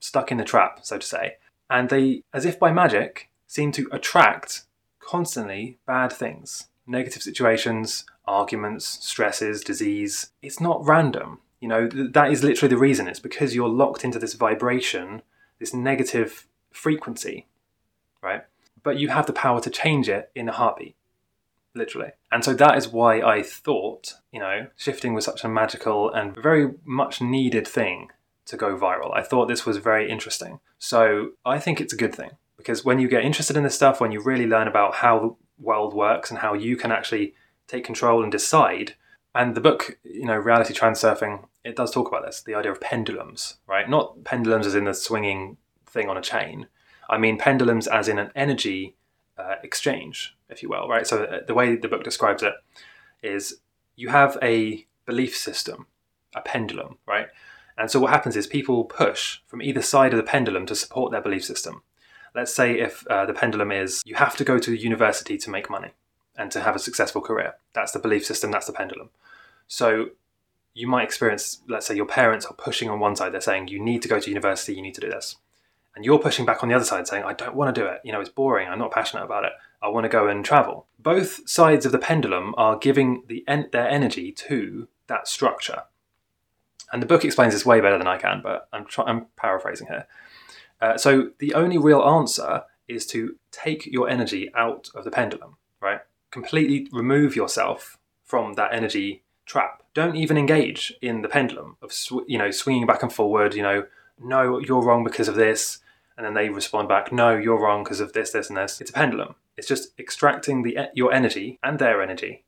stuck 0.00 0.32
in 0.32 0.38
the 0.38 0.44
trap, 0.44 0.80
so 0.82 0.98
to 0.98 1.06
say, 1.06 1.36
and 1.68 1.88
they, 1.88 2.24
as 2.34 2.44
if 2.44 2.58
by 2.58 2.72
magic, 2.72 3.30
seem 3.46 3.70
to 3.72 3.88
attract 3.92 4.62
constantly 4.98 5.78
bad 5.86 6.12
things, 6.12 6.68
negative 6.86 7.22
situations, 7.22 8.04
arguments, 8.26 8.86
stresses, 9.06 9.62
disease. 9.62 10.30
It's 10.42 10.60
not 10.60 10.84
random. 10.86 11.40
You 11.60 11.68
know, 11.68 11.88
th- 11.88 12.12
that 12.12 12.30
is 12.32 12.42
literally 12.42 12.70
the 12.70 12.80
reason. 12.80 13.08
It's 13.08 13.20
because 13.20 13.54
you're 13.54 13.68
locked 13.68 14.04
into 14.04 14.18
this 14.18 14.34
vibration, 14.34 15.22
this 15.58 15.74
negative 15.74 16.46
frequency, 16.72 17.46
right? 18.22 18.44
But 18.82 18.98
you 18.98 19.08
have 19.08 19.26
the 19.26 19.32
power 19.32 19.60
to 19.60 19.70
change 19.70 20.08
it 20.08 20.30
in 20.34 20.48
a 20.48 20.52
heartbeat, 20.52 20.96
literally. 21.74 22.10
And 22.32 22.44
so 22.44 22.54
that 22.54 22.76
is 22.76 22.88
why 22.88 23.20
I 23.20 23.42
thought, 23.42 24.14
you 24.32 24.40
know, 24.40 24.68
shifting 24.76 25.14
was 25.14 25.24
such 25.24 25.44
a 25.44 25.48
magical 25.48 26.10
and 26.10 26.34
very 26.34 26.70
much 26.84 27.20
needed 27.20 27.66
thing 27.66 28.10
to 28.46 28.56
go 28.56 28.76
viral. 28.76 29.14
I 29.14 29.22
thought 29.22 29.46
this 29.46 29.66
was 29.66 29.76
very 29.76 30.10
interesting. 30.10 30.60
So 30.78 31.30
I 31.44 31.58
think 31.58 31.80
it's 31.80 31.92
a 31.92 31.98
good 31.98 32.14
thing 32.14 32.32
because 32.56 32.84
when 32.84 32.98
you 32.98 33.08
get 33.08 33.24
interested 33.24 33.56
in 33.56 33.62
this 33.62 33.74
stuff, 33.74 34.00
when 34.00 34.12
you 34.12 34.20
really 34.20 34.46
learn 34.46 34.68
about 34.68 34.96
how 34.96 35.18
the 35.18 35.64
world 35.64 35.94
works 35.94 36.30
and 36.30 36.40
how 36.40 36.54
you 36.54 36.76
can 36.76 36.92
actually 36.92 37.34
take 37.68 37.84
control 37.84 38.22
and 38.22 38.32
decide, 38.32 38.94
and 39.34 39.54
the 39.54 39.60
book, 39.60 39.98
you 40.02 40.24
know, 40.24 40.36
Reality 40.36 40.74
Transurfing, 40.74 41.46
it 41.64 41.76
does 41.76 41.92
talk 41.92 42.08
about 42.08 42.24
this 42.24 42.42
the 42.42 42.54
idea 42.54 42.72
of 42.72 42.80
pendulums, 42.80 43.58
right? 43.66 43.88
Not 43.88 44.24
pendulums 44.24 44.66
as 44.66 44.74
in 44.74 44.84
the 44.84 44.94
swinging 44.94 45.56
thing 45.86 46.08
on 46.08 46.16
a 46.16 46.22
chain. 46.22 46.66
I 47.08 47.18
mean 47.18 47.38
pendulums 47.38 47.86
as 47.86 48.08
in 48.08 48.18
an 48.18 48.30
energy 48.34 48.96
uh, 49.40 49.56
exchange, 49.62 50.36
if 50.48 50.62
you 50.62 50.68
will, 50.68 50.88
right? 50.88 51.06
So 51.06 51.24
uh, 51.24 51.40
the 51.46 51.54
way 51.54 51.76
the 51.76 51.88
book 51.88 52.04
describes 52.04 52.42
it 52.42 52.54
is 53.22 53.60
you 53.96 54.08
have 54.08 54.38
a 54.42 54.86
belief 55.06 55.36
system, 55.36 55.86
a 56.34 56.40
pendulum, 56.40 56.98
right? 57.06 57.28
And 57.76 57.90
so 57.90 58.00
what 58.00 58.10
happens 58.10 58.36
is 58.36 58.46
people 58.46 58.84
push 58.84 59.40
from 59.46 59.62
either 59.62 59.82
side 59.82 60.12
of 60.12 60.18
the 60.18 60.22
pendulum 60.22 60.66
to 60.66 60.74
support 60.74 61.12
their 61.12 61.22
belief 61.22 61.44
system. 61.44 61.82
Let's 62.34 62.54
say 62.54 62.78
if 62.78 63.06
uh, 63.08 63.26
the 63.26 63.32
pendulum 63.32 63.72
is 63.72 64.02
you 64.04 64.14
have 64.16 64.36
to 64.36 64.44
go 64.44 64.58
to 64.58 64.74
university 64.74 65.36
to 65.38 65.50
make 65.50 65.70
money 65.70 65.92
and 66.36 66.50
to 66.52 66.60
have 66.60 66.76
a 66.76 66.78
successful 66.78 67.20
career. 67.20 67.54
That's 67.72 67.92
the 67.92 67.98
belief 67.98 68.24
system, 68.24 68.50
that's 68.50 68.66
the 68.66 68.72
pendulum. 68.72 69.10
So 69.66 70.10
you 70.74 70.86
might 70.86 71.04
experience, 71.04 71.62
let's 71.68 71.86
say 71.86 71.96
your 71.96 72.06
parents 72.06 72.46
are 72.46 72.54
pushing 72.54 72.88
on 72.88 73.00
one 73.00 73.16
side, 73.16 73.32
they're 73.32 73.40
saying 73.40 73.68
you 73.68 73.82
need 73.82 74.02
to 74.02 74.08
go 74.08 74.20
to 74.20 74.30
university, 74.30 74.74
you 74.74 74.82
need 74.82 74.94
to 74.94 75.00
do 75.00 75.10
this. 75.10 75.36
And 75.96 76.04
you're 76.04 76.18
pushing 76.18 76.46
back 76.46 76.62
on 76.62 76.68
the 76.68 76.74
other 76.74 76.84
side 76.84 77.06
saying, 77.08 77.24
I 77.24 77.32
don't 77.32 77.56
want 77.56 77.74
to 77.74 77.80
do 77.80 77.86
it. 77.86 78.00
You 78.04 78.12
know, 78.12 78.20
it's 78.20 78.30
boring. 78.30 78.68
I'm 78.68 78.78
not 78.78 78.92
passionate 78.92 79.24
about 79.24 79.44
it. 79.44 79.52
I 79.82 79.88
want 79.88 80.04
to 80.04 80.08
go 80.08 80.28
and 80.28 80.44
travel. 80.44 80.86
Both 80.98 81.48
sides 81.48 81.84
of 81.84 81.92
the 81.92 81.98
pendulum 81.98 82.54
are 82.56 82.76
giving 82.76 83.24
the 83.26 83.44
en- 83.48 83.68
their 83.72 83.88
energy 83.88 84.30
to 84.32 84.88
that 85.08 85.26
structure. 85.26 85.82
And 86.92 87.02
the 87.02 87.06
book 87.06 87.24
explains 87.24 87.54
this 87.54 87.66
way 87.66 87.80
better 87.80 87.98
than 87.98 88.06
I 88.06 88.18
can, 88.18 88.40
but 88.42 88.68
I'm, 88.72 88.86
I'm 89.06 89.26
paraphrasing 89.36 89.88
here. 89.88 90.06
Uh, 90.80 90.96
so 90.96 91.30
the 91.38 91.54
only 91.54 91.78
real 91.78 92.02
answer 92.02 92.62
is 92.88 93.06
to 93.06 93.36
take 93.50 93.86
your 93.86 94.08
energy 94.08 94.50
out 94.54 94.90
of 94.94 95.04
the 95.04 95.10
pendulum, 95.10 95.56
right? 95.80 96.00
Completely 96.30 96.88
remove 96.92 97.36
yourself 97.36 97.98
from 98.24 98.54
that 98.54 98.72
energy 98.72 99.22
trap. 99.46 99.82
Don't 99.94 100.16
even 100.16 100.36
engage 100.36 100.92
in 101.02 101.22
the 101.22 101.28
pendulum 101.28 101.76
of 101.82 101.92
sw- 101.92 102.26
you 102.26 102.38
know 102.38 102.50
swinging 102.50 102.86
back 102.86 103.02
and 103.02 103.12
forward. 103.12 103.54
You 103.54 103.62
know, 103.62 103.84
no, 104.22 104.58
you're 104.58 104.82
wrong 104.82 105.04
because 105.04 105.28
of 105.28 105.34
this, 105.34 105.78
and 106.16 106.26
then 106.26 106.34
they 106.34 106.50
respond 106.50 106.88
back, 106.88 107.12
no, 107.12 107.36
you're 107.36 107.60
wrong 107.60 107.82
because 107.82 108.00
of 108.00 108.12
this, 108.12 108.30
this, 108.30 108.48
and 108.48 108.56
this. 108.56 108.80
It's 108.80 108.90
a 108.90 108.94
pendulum. 108.94 109.36
It's 109.56 109.68
just 109.68 109.98
extracting 109.98 110.62
the 110.62 110.88
your 110.94 111.12
energy 111.12 111.58
and 111.62 111.78
their 111.78 112.02
energy, 112.02 112.44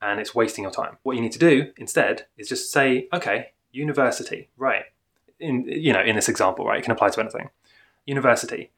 and 0.00 0.20
it's 0.20 0.34
wasting 0.34 0.62
your 0.62 0.72
time. 0.72 0.98
What 1.02 1.16
you 1.16 1.22
need 1.22 1.32
to 1.32 1.38
do 1.38 1.72
instead 1.76 2.26
is 2.36 2.48
just 2.48 2.72
say, 2.72 3.08
okay, 3.12 3.52
university, 3.70 4.48
right? 4.56 4.84
In 5.38 5.64
you 5.66 5.92
know, 5.92 6.02
in 6.02 6.16
this 6.16 6.28
example, 6.28 6.66
right, 6.66 6.78
it 6.78 6.82
can 6.82 6.92
apply 6.92 7.10
to 7.10 7.20
anything. 7.20 7.50
University, 8.06 8.70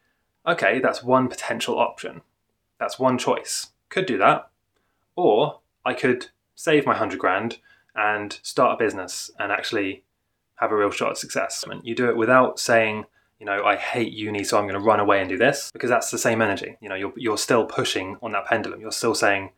okay, 0.46 0.78
that's 0.80 1.02
one 1.02 1.28
potential 1.28 1.78
option. 1.78 2.20
That's 2.78 2.98
one 2.98 3.18
choice. 3.18 3.68
Could 3.88 4.06
do 4.06 4.18
that, 4.18 4.50
or 5.16 5.60
I 5.84 5.94
could 5.94 6.26
save 6.54 6.86
my 6.86 6.94
hundred 6.94 7.18
grand 7.18 7.58
and 7.94 8.38
start 8.42 8.74
a 8.74 8.84
business 8.84 9.30
and 9.38 9.52
actually 9.52 10.04
have 10.56 10.72
a 10.72 10.76
real 10.76 10.90
shot 10.90 11.10
at 11.10 11.18
success. 11.18 11.64
And 11.68 11.80
you 11.84 11.94
do 11.94 12.08
it 12.08 12.16
without 12.16 12.58
saying, 12.58 13.04
you 13.40 13.46
know, 13.46 13.64
I 13.64 13.76
hate 13.76 14.12
uni, 14.12 14.44
so 14.44 14.56
I'm 14.56 14.64
going 14.64 14.80
to 14.80 14.86
run 14.86 15.00
away 15.00 15.20
and 15.20 15.28
do 15.28 15.36
this, 15.36 15.70
because 15.72 15.90
that's 15.90 16.10
the 16.10 16.18
same 16.18 16.40
energy. 16.40 16.76
You 16.80 16.88
know, 16.88 16.94
you're, 16.94 17.12
you're 17.16 17.38
still 17.38 17.64
pushing 17.64 18.16
on 18.22 18.32
that 18.32 18.46
pendulum. 18.46 18.80
You're 18.80 18.92
still 18.92 19.14
saying, 19.14 19.50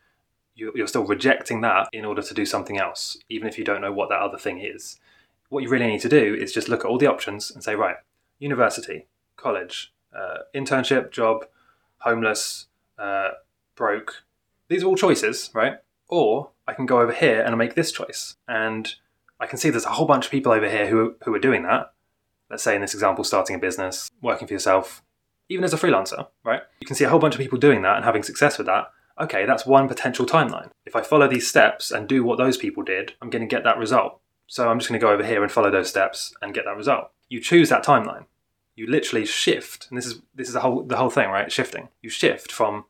you're 0.54 0.86
still 0.86 1.04
rejecting 1.04 1.60
that 1.60 1.88
in 1.92 2.06
order 2.06 2.22
to 2.22 2.32
do 2.32 2.46
something 2.46 2.78
else, 2.78 3.18
even 3.28 3.46
if 3.46 3.58
you 3.58 3.64
don't 3.64 3.82
know 3.82 3.92
what 3.92 4.08
that 4.08 4.20
other 4.20 4.38
thing 4.38 4.58
is. 4.58 4.98
What 5.50 5.62
you 5.62 5.68
really 5.68 5.86
need 5.86 6.00
to 6.00 6.08
do 6.08 6.34
is 6.34 6.50
just 6.50 6.70
look 6.70 6.80
at 6.80 6.88
all 6.90 6.96
the 6.96 7.06
options 7.06 7.50
and 7.50 7.62
say, 7.62 7.74
right, 7.74 7.96
university, 8.38 9.06
college, 9.36 9.92
uh, 10.16 10.38
internship, 10.54 11.10
job, 11.10 11.44
homeless, 11.98 12.68
uh, 12.98 13.32
broke. 13.74 14.24
These 14.68 14.82
are 14.82 14.86
all 14.86 14.96
choices, 14.96 15.50
right? 15.52 15.74
Or 16.08 16.50
I 16.66 16.72
can 16.72 16.86
go 16.86 17.00
over 17.00 17.12
here 17.12 17.42
and 17.42 17.56
make 17.58 17.74
this 17.74 17.92
choice. 17.92 18.36
And 18.48 18.94
I 19.38 19.46
can 19.46 19.58
see 19.58 19.70
there's 19.70 19.84
a 19.84 19.90
whole 19.90 20.06
bunch 20.06 20.26
of 20.26 20.30
people 20.30 20.52
over 20.52 20.68
here 20.68 20.86
who, 20.86 21.16
who 21.24 21.34
are 21.34 21.38
doing 21.38 21.62
that. 21.64 21.92
Let's 22.50 22.62
say 22.62 22.74
in 22.74 22.80
this 22.80 22.94
example, 22.94 23.24
starting 23.24 23.56
a 23.56 23.58
business, 23.58 24.10
working 24.22 24.46
for 24.46 24.54
yourself, 24.54 25.02
even 25.48 25.64
as 25.64 25.72
a 25.72 25.76
freelancer, 25.76 26.28
right? 26.44 26.62
You 26.80 26.86
can 26.86 26.96
see 26.96 27.04
a 27.04 27.08
whole 27.08 27.18
bunch 27.18 27.34
of 27.34 27.40
people 27.40 27.58
doing 27.58 27.82
that 27.82 27.96
and 27.96 28.04
having 28.04 28.22
success 28.22 28.58
with 28.58 28.66
that. 28.66 28.86
Okay, 29.20 29.46
that's 29.46 29.66
one 29.66 29.88
potential 29.88 30.26
timeline. 30.26 30.70
If 30.84 30.94
I 30.94 31.02
follow 31.02 31.26
these 31.26 31.48
steps 31.48 31.90
and 31.90 32.08
do 32.08 32.22
what 32.22 32.38
those 32.38 32.56
people 32.56 32.82
did, 32.82 33.14
I'm 33.22 33.30
going 33.30 33.46
to 33.46 33.54
get 33.54 33.64
that 33.64 33.78
result. 33.78 34.20
So 34.46 34.68
I'm 34.68 34.78
just 34.78 34.88
going 34.88 35.00
to 35.00 35.04
go 35.04 35.12
over 35.12 35.24
here 35.24 35.42
and 35.42 35.50
follow 35.50 35.70
those 35.70 35.88
steps 35.88 36.34
and 36.42 36.54
get 36.54 36.64
that 36.66 36.76
result. 36.76 37.10
You 37.28 37.40
choose 37.40 37.68
that 37.70 37.84
timeline. 37.84 38.26
You 38.76 38.86
literally 38.86 39.24
shift, 39.24 39.86
and 39.88 39.96
this 39.96 40.04
is 40.04 40.20
this 40.34 40.48
is 40.48 40.54
the 40.54 40.60
whole 40.60 40.82
the 40.82 40.98
whole 40.98 41.08
thing, 41.08 41.30
right? 41.30 41.50
Shifting. 41.50 41.88
You 42.02 42.10
shift 42.10 42.52
from 42.52 42.84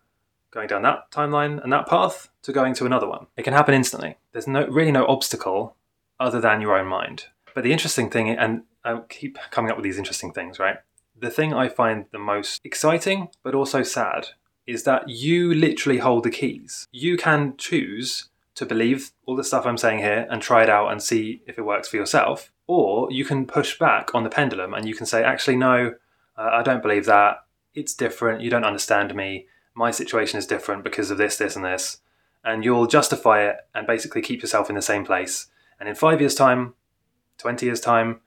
going 0.51 0.67
down 0.67 0.83
that 0.83 1.11
timeline 1.13 1.63
and 1.63 1.73
that 1.73 1.87
path 1.87 2.29
to 2.43 2.53
going 2.53 2.75
to 2.75 2.87
another 2.87 3.07
one. 3.07 3.29
It 3.37 3.45
can 3.45 3.53
happen 3.53 3.73
instantly. 3.73 4.17
There's 4.33 4.49
no 4.49 4.67
really 4.67 4.91
no 4.91 5.07
obstacle 5.07 5.77
other 6.19 6.41
than 6.41 6.61
your 6.61 6.79
own 6.79 6.87
mind. 6.87 7.27
But 7.55 7.65
the 7.65 7.73
interesting 7.73 8.11
thing, 8.11 8.31
and 8.31 8.63
I 8.85 9.01
keep 9.09 9.39
coming 9.51 9.71
up 9.71 9.77
with 9.77 9.85
these 9.85 9.99
interesting 9.99 10.33
things, 10.33 10.59
right? 10.59 10.77
The 11.19 11.31
thing 11.31 11.55
I 11.55 11.69
find 11.69 12.07
the 12.13 12.19
most 12.19 12.61
exciting, 12.65 13.29
but 13.43 13.55
also 13.55 13.83
sad, 13.83 14.29
is 14.67 14.83
that 14.83 15.09
you 15.09 15.55
literally 15.55 15.99
hold 15.99 16.25
the 16.25 16.31
keys. 16.31 16.87
You 16.93 17.17
can 17.17 17.57
choose 17.57 18.29
to 18.57 18.67
believe 18.67 19.13
all 19.25 19.37
the 19.37 19.45
stuff 19.45 19.67
I'm 19.67 19.79
saying 19.79 19.99
here 19.99 20.27
and 20.31 20.43
try 20.43 20.63
it 20.63 20.71
out 20.71 20.91
and 20.91 21.03
see 21.03 21.43
if 21.47 21.59
it 21.59 21.65
works 21.65 21.89
for 21.89 21.97
yourself. 21.97 22.53
Or 22.67 23.11
you 23.13 23.25
can 23.25 23.47
push 23.47 23.79
back 23.79 24.15
on 24.15 24.25
the 24.25 24.31
pendulum 24.31 24.75
and 24.75 24.89
you 24.89 24.95
can 24.95 25.07
say, 25.07 25.23
actually, 25.23 25.57
no, 25.57 25.95
uh, 26.37 26.51
I 26.53 26.63
don't 26.63 26.83
believe 26.83 27.07
that. 27.07 27.45
It's 27.75 27.95
different. 27.95 28.41
You 28.41 28.51
don't 28.51 28.65
understand 28.65 29.15
me. 29.15 29.47
My 29.75 29.91
situation 29.91 30.39
is 30.39 30.47
different 30.47 30.83
because 30.83 31.11
of 31.11 31.19
this, 31.19 31.37
this, 31.37 31.55
and 31.55 31.65
this. 31.65 31.99
And 32.43 32.65
you'll 32.65 32.87
justify 32.87 33.43
it 33.43 33.57
and 33.75 33.87
basically 33.87 34.23
keep 34.23 34.41
yourself 34.41 34.71
in 34.71 34.77
the 34.77 34.83
same 34.83 35.05
place. 35.05 35.49
And 35.79 35.89
in 35.89 35.95
five 35.95 36.21
years' 36.21 36.35
time, 36.35 36.75
20 37.39 37.67
years' 37.67 37.81
time, 37.81 38.21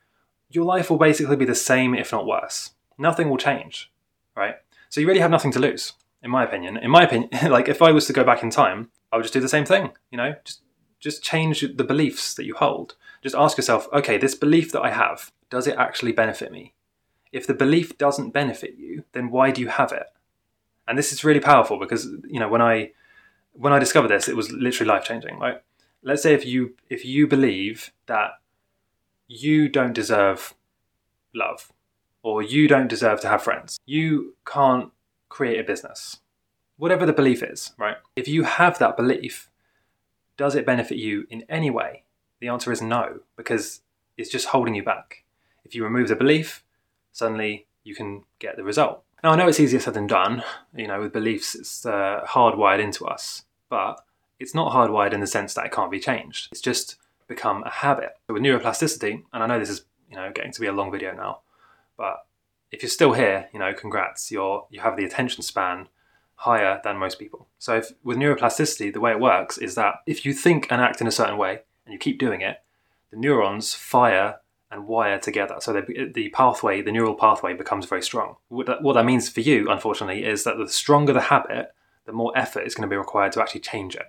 your 0.49 0.65
life 0.65 0.89
will 0.89 0.97
basically 0.97 1.35
be 1.35 1.45
the 1.45 1.55
same, 1.55 1.93
if 1.95 2.11
not 2.11 2.25
worse. 2.25 2.71
Nothing 2.97 3.29
will 3.29 3.37
change, 3.37 3.91
right? 4.35 4.55
So 4.89 4.99
you 4.99 5.07
really 5.07 5.19
have 5.19 5.31
nothing 5.31 5.51
to 5.51 5.59
lose, 5.59 5.93
in 6.23 6.31
my 6.31 6.43
opinion. 6.43 6.77
In 6.77 6.91
my 6.91 7.03
opinion, 7.03 7.29
like 7.51 7.67
if 7.67 7.81
I 7.81 7.91
was 7.91 8.07
to 8.07 8.13
go 8.13 8.23
back 8.23 8.43
in 8.43 8.49
time, 8.49 8.89
I 9.11 9.17
would 9.17 9.23
just 9.23 9.33
do 9.33 9.39
the 9.39 9.49
same 9.49 9.65
thing, 9.65 9.91
you 10.11 10.17
know? 10.17 10.35
Just 10.43 10.61
just 10.99 11.23
change 11.23 11.61
the 11.61 11.83
beliefs 11.83 12.33
that 12.33 12.45
you 12.45 12.55
hold. 12.55 12.95
Just 13.23 13.35
ask 13.35 13.57
yourself, 13.57 13.87
okay, 13.93 14.17
this 14.17 14.35
belief 14.35 14.73
that 14.73 14.81
I 14.81 14.91
have, 14.91 15.31
does 15.49 15.65
it 15.65 15.77
actually 15.77 16.11
benefit 16.11 16.51
me? 16.51 16.73
If 17.31 17.47
the 17.47 17.53
belief 17.53 17.97
doesn't 17.97 18.31
benefit 18.31 18.75
you, 18.77 19.05
then 19.13 19.31
why 19.31 19.51
do 19.51 19.61
you 19.61 19.69
have 19.69 19.91
it? 19.91 20.07
And 20.87 20.97
this 20.97 21.13
is 21.13 21.23
really 21.23 21.39
powerful 21.39 21.79
because, 21.79 22.05
you 22.27 22.39
know, 22.39 22.49
when 22.49 22.61
I 22.61 22.91
when 23.53 23.73
I 23.73 23.79
discovered 23.79 24.09
this, 24.09 24.27
it 24.27 24.35
was 24.35 24.51
literally 24.51 24.89
life 24.89 25.03
changing, 25.03 25.37
right? 25.39 25.61
Let's 26.01 26.23
say 26.23 26.33
if 26.33 26.45
you 26.45 26.75
if 26.89 27.05
you 27.05 27.27
believe 27.27 27.91
that 28.07 28.31
you 29.27 29.69
don't 29.69 29.93
deserve 29.93 30.55
love, 31.33 31.71
or 32.23 32.41
you 32.41 32.67
don't 32.67 32.87
deserve 32.87 33.21
to 33.21 33.27
have 33.27 33.43
friends. 33.43 33.79
You 33.85 34.35
can't 34.45 34.91
create 35.29 35.59
a 35.59 35.63
business. 35.63 36.19
Whatever 36.77 37.05
the 37.05 37.13
belief 37.13 37.43
is, 37.43 37.73
right? 37.77 37.97
If 38.15 38.27
you 38.27 38.43
have 38.43 38.79
that 38.79 38.97
belief, 38.97 39.49
does 40.37 40.55
it 40.55 40.65
benefit 40.65 40.97
you 40.97 41.27
in 41.29 41.43
any 41.49 41.69
way? 41.69 42.03
The 42.39 42.47
answer 42.47 42.71
is 42.71 42.81
no, 42.81 43.19
because 43.35 43.81
it's 44.17 44.29
just 44.29 44.47
holding 44.47 44.75
you 44.75 44.83
back. 44.83 45.23
If 45.65 45.75
you 45.75 45.83
remove 45.83 46.07
the 46.07 46.15
belief, 46.15 46.63
suddenly 47.11 47.67
you 47.83 47.95
can 47.95 48.23
get 48.39 48.55
the 48.55 48.63
result. 48.63 49.03
Now, 49.23 49.31
I 49.31 49.35
know 49.35 49.47
it's 49.47 49.59
easier 49.59 49.81
said 49.81 49.93
than 49.93 50.07
done. 50.07 50.43
You 50.73 50.87
know, 50.87 51.01
with 51.01 51.11
beliefs, 51.11 51.53
it's 51.55 51.85
uh, 51.85 52.21
hardwired 52.25 52.79
into 52.81 53.05
us, 53.05 53.43
but 53.69 53.99
it's 54.39 54.55
not 54.55 54.73
hardwired 54.73 55.13
in 55.13 55.19
the 55.19 55.27
sense 55.27 55.53
that 55.53 55.65
it 55.65 55.71
can't 55.71 55.91
be 55.91 55.99
changed. 55.99 56.47
It's 56.51 56.61
just 56.61 56.95
become 57.27 57.63
a 57.63 57.69
habit. 57.69 58.11
So 58.27 58.33
with 58.33 58.43
neuroplasticity, 58.43 59.23
and 59.33 59.43
I 59.43 59.47
know 59.47 59.59
this 59.59 59.69
is 59.69 59.83
you 60.09 60.15
know 60.15 60.31
getting 60.33 60.51
to 60.51 60.61
be 60.61 60.67
a 60.67 60.73
long 60.73 60.91
video 60.91 61.13
now, 61.13 61.41
but 61.97 62.25
if 62.71 62.81
you're 62.81 62.89
still 62.89 63.13
here, 63.13 63.49
you 63.53 63.59
know, 63.59 63.73
congrats. 63.73 64.31
You're 64.31 64.65
you 64.69 64.81
have 64.81 64.97
the 64.97 65.05
attention 65.05 65.43
span 65.43 65.87
higher 66.35 66.79
than 66.83 66.97
most 66.97 67.19
people. 67.19 67.47
So 67.57 67.75
if, 67.77 67.91
with 68.03 68.17
neuroplasticity, 68.17 68.93
the 68.93 69.01
way 69.01 69.11
it 69.11 69.19
works 69.19 69.57
is 69.57 69.75
that 69.75 69.95
if 70.05 70.25
you 70.25 70.33
think 70.33 70.67
and 70.71 70.81
act 70.81 71.01
in 71.01 71.07
a 71.07 71.11
certain 71.11 71.37
way 71.37 71.63
and 71.85 71.91
you 71.91 71.99
keep 71.99 72.17
doing 72.17 72.39
it, 72.39 72.61
the 73.11 73.17
neurons 73.17 73.73
fire 73.73 74.39
and 74.71 74.87
wire 74.87 75.19
together. 75.19 75.55
So 75.59 75.73
the, 75.73 76.11
the 76.13 76.29
pathway, 76.29 76.81
the 76.81 76.91
neural 76.91 77.15
pathway 77.15 77.53
becomes 77.53 77.87
very 77.87 78.01
strong. 78.01 78.35
What 78.47 78.67
that, 78.67 78.81
what 78.81 78.93
that 78.93 79.05
means 79.05 79.27
for 79.27 79.41
you, 79.41 79.69
unfortunately, 79.69 80.23
is 80.23 80.43
that 80.43 80.57
the 80.57 80.69
stronger 80.69 81.11
the 81.11 81.21
habit, 81.21 81.73
the 82.05 82.13
more 82.13 82.31
effort 82.37 82.61
is 82.61 82.75
going 82.75 82.87
to 82.87 82.93
be 82.93 82.97
required 82.97 83.31
to 83.33 83.41
actually 83.41 83.61
change 83.61 83.95
it. 83.95 84.05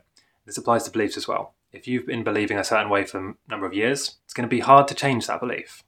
This 0.51 0.59
applies 0.59 0.83
to 0.83 0.91
beliefs 0.91 1.17
as 1.17 1.29
well. 1.29 1.55
If 1.71 1.87
you've 1.87 2.07
been 2.07 2.25
believing 2.25 2.59
a 2.59 2.65
certain 2.65 2.91
way 2.91 3.05
for 3.05 3.19
a 3.19 3.35
number 3.49 3.67
of 3.67 3.73
years, 3.73 4.17
it's 4.25 4.35
going 4.35 4.49
to 4.49 4.51
be 4.51 4.59
hard 4.59 4.89
to 4.89 4.97
change 4.97 5.29
that 5.29 5.39
belief. 5.39 5.85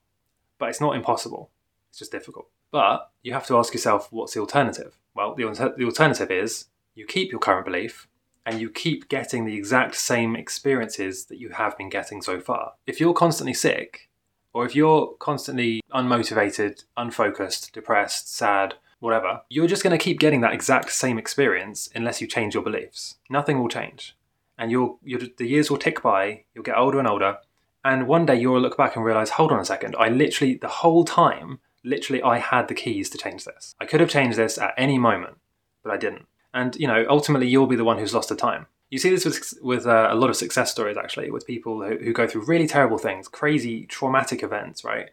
But 0.56 0.68
it's 0.68 0.80
not 0.80 0.94
impossible, 0.94 1.50
it's 1.90 1.98
just 1.98 2.12
difficult. 2.12 2.48
But 2.70 3.10
you 3.24 3.32
have 3.32 3.44
to 3.48 3.58
ask 3.58 3.74
yourself, 3.74 4.06
what's 4.12 4.34
the 4.34 4.40
alternative? 4.40 4.96
Well, 5.16 5.34
the, 5.34 5.74
the 5.76 5.84
alternative 5.84 6.30
is 6.30 6.66
you 6.94 7.06
keep 7.06 7.32
your 7.32 7.40
current 7.40 7.64
belief 7.64 8.06
and 8.46 8.60
you 8.60 8.70
keep 8.70 9.08
getting 9.08 9.46
the 9.46 9.56
exact 9.56 9.96
same 9.96 10.36
experiences 10.36 11.24
that 11.24 11.40
you 11.40 11.48
have 11.48 11.76
been 11.76 11.88
getting 11.88 12.22
so 12.22 12.38
far. 12.38 12.74
If 12.86 13.00
you're 13.00 13.14
constantly 13.14 13.54
sick, 13.54 14.10
or 14.52 14.64
if 14.64 14.76
you're 14.76 15.08
constantly 15.18 15.80
unmotivated, 15.92 16.84
unfocused, 16.96 17.72
depressed, 17.72 18.32
sad, 18.32 18.74
whatever, 19.00 19.42
you're 19.48 19.66
just 19.66 19.82
going 19.82 19.98
to 19.98 20.04
keep 20.04 20.20
getting 20.20 20.40
that 20.42 20.54
exact 20.54 20.92
same 20.92 21.18
experience 21.18 21.88
unless 21.96 22.20
you 22.20 22.28
change 22.28 22.54
your 22.54 22.62
beliefs. 22.62 23.16
Nothing 23.28 23.58
will 23.58 23.68
change. 23.68 24.14
And 24.58 24.70
you'll, 24.70 24.98
you'll, 25.02 25.28
the 25.38 25.46
years 25.46 25.70
will 25.70 25.78
tick 25.78 26.02
by, 26.02 26.44
you'll 26.54 26.64
get 26.64 26.76
older 26.76 26.98
and 26.98 27.08
older, 27.08 27.38
and 27.84 28.06
one 28.06 28.26
day 28.26 28.36
you'll 28.36 28.60
look 28.60 28.76
back 28.76 28.94
and 28.96 29.04
realize, 29.04 29.30
hold 29.30 29.50
on 29.50 29.58
a 29.58 29.64
second, 29.64 29.96
I 29.98 30.08
literally, 30.08 30.54
the 30.54 30.68
whole 30.68 31.04
time, 31.04 31.58
literally, 31.84 32.22
I 32.22 32.38
had 32.38 32.68
the 32.68 32.74
keys 32.74 33.10
to 33.10 33.18
change 33.18 33.44
this. 33.44 33.74
I 33.80 33.86
could 33.86 34.00
have 34.00 34.10
changed 34.10 34.38
this 34.38 34.58
at 34.58 34.74
any 34.76 34.98
moment, 34.98 35.38
but 35.82 35.92
I 35.92 35.96
didn't. 35.96 36.26
And, 36.54 36.76
you 36.76 36.86
know, 36.86 37.04
ultimately, 37.08 37.48
you'll 37.48 37.66
be 37.66 37.76
the 37.76 37.84
one 37.84 37.98
who's 37.98 38.14
lost 38.14 38.28
the 38.28 38.36
time. 38.36 38.66
You 38.90 38.98
see 38.98 39.10
this 39.10 39.24
with, 39.24 39.54
with 39.62 39.86
uh, 39.86 40.08
a 40.10 40.14
lot 40.14 40.30
of 40.30 40.36
success 40.36 40.70
stories, 40.70 40.98
actually, 40.98 41.30
with 41.30 41.46
people 41.46 41.82
who, 41.82 41.96
who 41.96 42.12
go 42.12 42.26
through 42.26 42.44
really 42.44 42.66
terrible 42.66 42.98
things, 42.98 43.26
crazy, 43.26 43.86
traumatic 43.86 44.42
events, 44.42 44.84
right? 44.84 45.10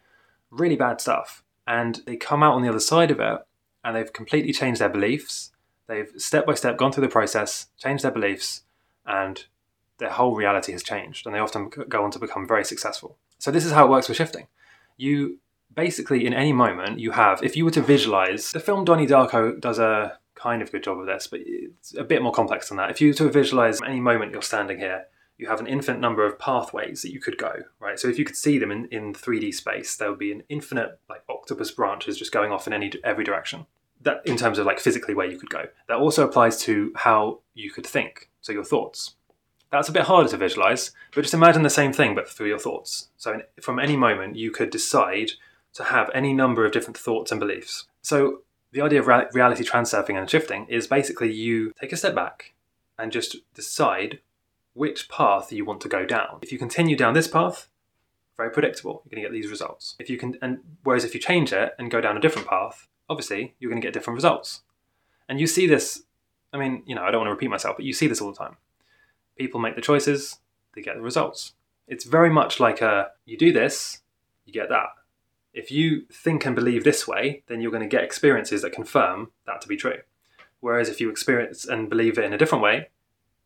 Really 0.51 0.75
bad 0.75 0.99
stuff. 0.99 1.43
And 1.65 2.01
they 2.05 2.17
come 2.17 2.43
out 2.43 2.55
on 2.55 2.61
the 2.61 2.69
other 2.69 2.79
side 2.79 3.09
of 3.09 3.19
it 3.19 3.39
and 3.83 3.95
they've 3.95 4.11
completely 4.11 4.51
changed 4.51 4.81
their 4.81 4.89
beliefs. 4.89 5.51
They've 5.87 6.11
step 6.17 6.45
by 6.45 6.55
step 6.55 6.77
gone 6.77 6.91
through 6.91 7.05
the 7.05 7.09
process, 7.09 7.67
changed 7.77 8.03
their 8.03 8.11
beliefs, 8.11 8.63
and 9.09 9.45
their 9.97 10.11
whole 10.11 10.35
reality 10.35 10.71
has 10.71 10.83
changed. 10.83 11.25
And 11.25 11.35
they 11.35 11.39
often 11.39 11.69
go 11.69 12.03
on 12.03 12.11
to 12.11 12.19
become 12.19 12.47
very 12.47 12.63
successful. 12.63 13.17
So, 13.37 13.51
this 13.51 13.65
is 13.65 13.71
how 13.71 13.85
it 13.85 13.89
works 13.89 14.07
with 14.07 14.17
shifting. 14.17 14.47
You 14.95 15.39
basically, 15.75 16.25
in 16.25 16.33
any 16.33 16.53
moment, 16.53 16.99
you 16.99 17.11
have, 17.11 17.43
if 17.43 17.55
you 17.55 17.65
were 17.65 17.71
to 17.71 17.81
visualize, 17.81 18.51
the 18.51 18.59
film 18.59 18.85
Donnie 18.85 19.07
Darko 19.07 19.59
does 19.59 19.79
a 19.79 20.17
kind 20.35 20.61
of 20.61 20.71
good 20.71 20.83
job 20.83 20.99
of 20.99 21.05
this, 21.05 21.27
but 21.27 21.41
it's 21.43 21.93
a 21.95 22.03
bit 22.03 22.21
more 22.21 22.31
complex 22.31 22.69
than 22.69 22.77
that. 22.77 22.89
If 22.89 23.01
you 23.01 23.09
were 23.09 23.13
to 23.15 23.29
visualize 23.29 23.81
any 23.85 23.99
moment 23.99 24.31
you're 24.31 24.41
standing 24.41 24.79
here, 24.79 25.05
you 25.37 25.47
have 25.47 25.61
an 25.61 25.67
infinite 25.67 25.99
number 25.99 26.25
of 26.25 26.37
pathways 26.37 27.01
that 27.01 27.13
you 27.13 27.21
could 27.21 27.37
go, 27.37 27.53
right? 27.79 27.97
So 27.97 28.09
if 28.09 28.19
you 28.19 28.25
could 28.25 28.35
see 28.35 28.57
them 28.57 28.71
in, 28.71 28.85
in 28.87 29.13
3D 29.13 29.53
space, 29.53 29.95
there 29.95 30.09
would 30.09 30.19
be 30.19 30.33
an 30.33 30.43
infinite 30.49 30.99
like 31.09 31.23
octopus 31.29 31.71
branches 31.71 32.17
just 32.17 32.33
going 32.33 32.51
off 32.51 32.67
in 32.67 32.73
any 32.73 32.91
every 33.03 33.23
direction. 33.23 33.65
That 34.01 34.21
in 34.25 34.37
terms 34.37 34.59
of 34.59 34.65
like 34.65 34.79
physically 34.79 35.13
where 35.13 35.29
you 35.29 35.37
could 35.37 35.49
go. 35.49 35.65
That 35.87 35.97
also 35.97 36.25
applies 36.25 36.61
to 36.63 36.91
how 36.95 37.39
you 37.53 37.71
could 37.71 37.85
think, 37.85 38.28
so 38.41 38.51
your 38.51 38.63
thoughts. 38.63 39.15
That's 39.71 39.89
a 39.89 39.93
bit 39.93 40.03
harder 40.03 40.29
to 40.29 40.37
visualize, 40.37 40.91
but 41.13 41.21
just 41.21 41.33
imagine 41.33 41.61
the 41.61 41.69
same 41.69 41.93
thing 41.93 42.15
but 42.15 42.27
through 42.27 42.47
your 42.47 42.59
thoughts. 42.59 43.09
So 43.17 43.41
from 43.61 43.79
any 43.79 43.95
moment 43.95 44.35
you 44.35 44.51
could 44.51 44.69
decide 44.69 45.31
to 45.73 45.83
have 45.83 46.09
any 46.13 46.33
number 46.33 46.65
of 46.65 46.71
different 46.71 46.97
thoughts 46.97 47.31
and 47.31 47.39
beliefs. 47.39 47.85
So 48.01 48.41
the 48.71 48.81
idea 48.81 49.01
of 49.01 49.07
reality 49.33 49.63
transurfing 49.63 50.17
and 50.17 50.29
shifting 50.29 50.65
is 50.67 50.87
basically 50.87 51.31
you 51.31 51.73
take 51.79 51.91
a 51.91 51.97
step 51.97 52.15
back 52.15 52.53
and 52.97 53.11
just 53.11 53.37
decide 53.53 54.19
which 54.73 55.09
path 55.09 55.51
you 55.51 55.65
want 55.65 55.81
to 55.81 55.89
go 55.89 56.05
down. 56.05 56.39
If 56.41 56.51
you 56.51 56.57
continue 56.57 56.95
down 56.95 57.13
this 57.13 57.27
path, 57.27 57.67
very 58.37 58.51
predictable, 58.51 59.03
you're 59.03 59.17
going 59.17 59.23
to 59.23 59.29
get 59.29 59.33
these 59.33 59.51
results. 59.51 59.95
If 59.99 60.09
you 60.09 60.17
can, 60.17 60.37
and 60.41 60.59
whereas 60.83 61.03
if 61.03 61.13
you 61.13 61.19
change 61.19 61.51
it 61.51 61.73
and 61.77 61.91
go 61.91 61.99
down 61.99 62.15
a 62.15 62.21
different 62.21 62.47
path, 62.47 62.87
obviously 63.09 63.55
you're 63.59 63.69
going 63.69 63.81
to 63.81 63.85
get 63.85 63.93
different 63.93 64.15
results. 64.15 64.61
And 65.27 65.39
you 65.39 65.47
see 65.47 65.67
this. 65.67 66.03
I 66.51 66.57
mean, 66.57 66.83
you 66.85 66.95
know, 66.95 67.03
I 67.03 67.11
don't 67.11 67.21
want 67.21 67.27
to 67.27 67.33
repeat 67.33 67.49
myself, 67.49 67.77
but 67.77 67.85
you 67.85 67.93
see 67.93 68.07
this 68.07 68.21
all 68.21 68.31
the 68.31 68.37
time. 68.37 68.57
People 69.37 69.59
make 69.59 69.75
the 69.75 69.81
choices, 69.81 70.39
they 70.75 70.81
get 70.81 70.95
the 70.95 71.01
results. 71.01 71.53
It's 71.87 72.05
very 72.05 72.29
much 72.29 72.59
like 72.59 72.81
a 72.81 73.11
you 73.25 73.37
do 73.37 73.51
this, 73.51 74.01
you 74.45 74.53
get 74.53 74.69
that 74.69 74.89
if 75.53 75.71
you 75.71 76.05
think 76.11 76.45
and 76.45 76.55
believe 76.55 76.83
this 76.83 77.07
way, 77.07 77.43
then 77.47 77.61
you're 77.61 77.71
going 77.71 77.83
to 77.83 77.89
get 77.89 78.03
experiences 78.03 78.61
that 78.61 78.71
confirm 78.71 79.31
that 79.45 79.61
to 79.61 79.67
be 79.67 79.77
true. 79.77 79.99
Whereas 80.59 80.89
if 80.89 81.01
you 81.01 81.09
experience 81.09 81.65
and 81.65 81.89
believe 81.89 82.17
it 82.17 82.25
in 82.25 82.33
a 82.33 82.37
different 82.37 82.63
way, 82.63 82.89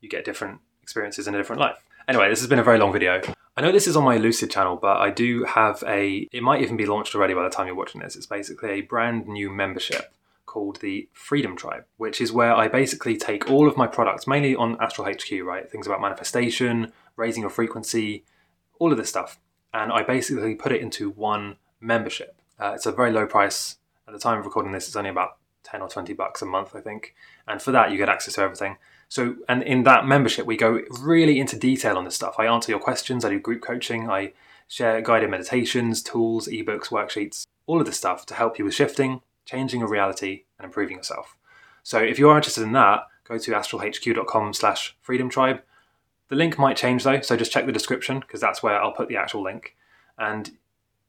you 0.00 0.08
get 0.08 0.24
different 0.24 0.60
experiences 0.82 1.26
in 1.26 1.34
a 1.34 1.38
different 1.38 1.60
life. 1.60 1.82
Anyway, 2.06 2.28
this 2.28 2.40
has 2.40 2.48
been 2.48 2.58
a 2.58 2.64
very 2.64 2.78
long 2.78 2.92
video. 2.92 3.22
I 3.56 3.62
know 3.62 3.72
this 3.72 3.86
is 3.86 3.96
on 3.96 4.04
my 4.04 4.18
Lucid 4.18 4.50
channel, 4.50 4.76
but 4.76 4.98
I 4.98 5.10
do 5.10 5.44
have 5.44 5.82
a, 5.86 6.28
it 6.32 6.42
might 6.42 6.60
even 6.60 6.76
be 6.76 6.86
launched 6.86 7.14
already 7.14 7.34
by 7.34 7.44
the 7.44 7.50
time 7.50 7.66
you're 7.66 7.76
watching 7.76 8.00
this. 8.00 8.16
It's 8.16 8.26
basically 8.26 8.70
a 8.70 8.80
brand 8.82 9.26
new 9.26 9.50
membership 9.50 10.12
called 10.54 10.78
the 10.80 11.08
Freedom 11.12 11.56
Tribe, 11.56 11.84
which 11.96 12.20
is 12.20 12.30
where 12.30 12.54
I 12.54 12.68
basically 12.68 13.16
take 13.16 13.50
all 13.50 13.66
of 13.66 13.76
my 13.76 13.88
products, 13.88 14.28
mainly 14.28 14.54
on 14.54 14.80
Astral 14.80 15.08
HQ, 15.08 15.42
right? 15.42 15.68
Things 15.68 15.84
about 15.84 16.00
manifestation, 16.00 16.92
raising 17.16 17.40
your 17.40 17.50
frequency, 17.50 18.24
all 18.78 18.92
of 18.92 18.96
this 18.96 19.08
stuff. 19.08 19.40
And 19.72 19.90
I 19.90 20.04
basically 20.04 20.54
put 20.54 20.70
it 20.70 20.80
into 20.80 21.10
one 21.10 21.56
membership. 21.80 22.40
Uh, 22.56 22.70
it's 22.76 22.86
a 22.86 22.92
very 22.92 23.10
low 23.10 23.26
price. 23.26 23.78
At 24.06 24.14
the 24.14 24.20
time 24.20 24.38
of 24.38 24.44
recording 24.44 24.70
this, 24.70 24.86
it's 24.86 24.94
only 24.94 25.10
about 25.10 25.38
10 25.64 25.82
or 25.82 25.88
20 25.88 26.12
bucks 26.12 26.40
a 26.40 26.46
month, 26.46 26.76
I 26.76 26.80
think. 26.80 27.16
And 27.48 27.60
for 27.60 27.72
that, 27.72 27.90
you 27.90 27.96
get 27.96 28.08
access 28.08 28.34
to 28.34 28.42
everything. 28.42 28.76
So, 29.08 29.34
and 29.48 29.60
in 29.64 29.82
that 29.82 30.06
membership, 30.06 30.46
we 30.46 30.56
go 30.56 30.82
really 31.00 31.40
into 31.40 31.58
detail 31.58 31.98
on 31.98 32.04
this 32.04 32.14
stuff. 32.14 32.36
I 32.38 32.46
answer 32.46 32.70
your 32.70 32.78
questions, 32.78 33.24
I 33.24 33.30
do 33.30 33.40
group 33.40 33.60
coaching, 33.60 34.08
I 34.08 34.34
share 34.68 35.02
guided 35.02 35.30
meditations, 35.30 36.00
tools, 36.00 36.46
ebooks, 36.46 36.90
worksheets, 36.90 37.44
all 37.66 37.80
of 37.80 37.86
this 37.86 37.98
stuff 37.98 38.24
to 38.26 38.34
help 38.34 38.56
you 38.56 38.64
with 38.64 38.74
shifting, 38.74 39.20
changing 39.44 39.80
your 39.80 39.88
reality, 39.88 40.43
and 40.58 40.64
improving 40.64 40.96
yourself. 40.96 41.36
So, 41.82 41.98
if 41.98 42.18
you 42.18 42.28
are 42.28 42.36
interested 42.36 42.62
in 42.62 42.72
that, 42.72 43.06
go 43.28 43.38
to 43.38 43.50
astralhq.com 43.52 44.54
slash 44.54 44.96
freedom 45.00 45.28
tribe. 45.28 45.62
The 46.28 46.36
link 46.36 46.58
might 46.58 46.76
change 46.76 47.04
though, 47.04 47.20
so 47.20 47.36
just 47.36 47.52
check 47.52 47.66
the 47.66 47.72
description 47.72 48.20
because 48.20 48.40
that's 48.40 48.62
where 48.62 48.80
I'll 48.80 48.92
put 48.92 49.08
the 49.08 49.16
actual 49.16 49.42
link. 49.42 49.76
And 50.18 50.52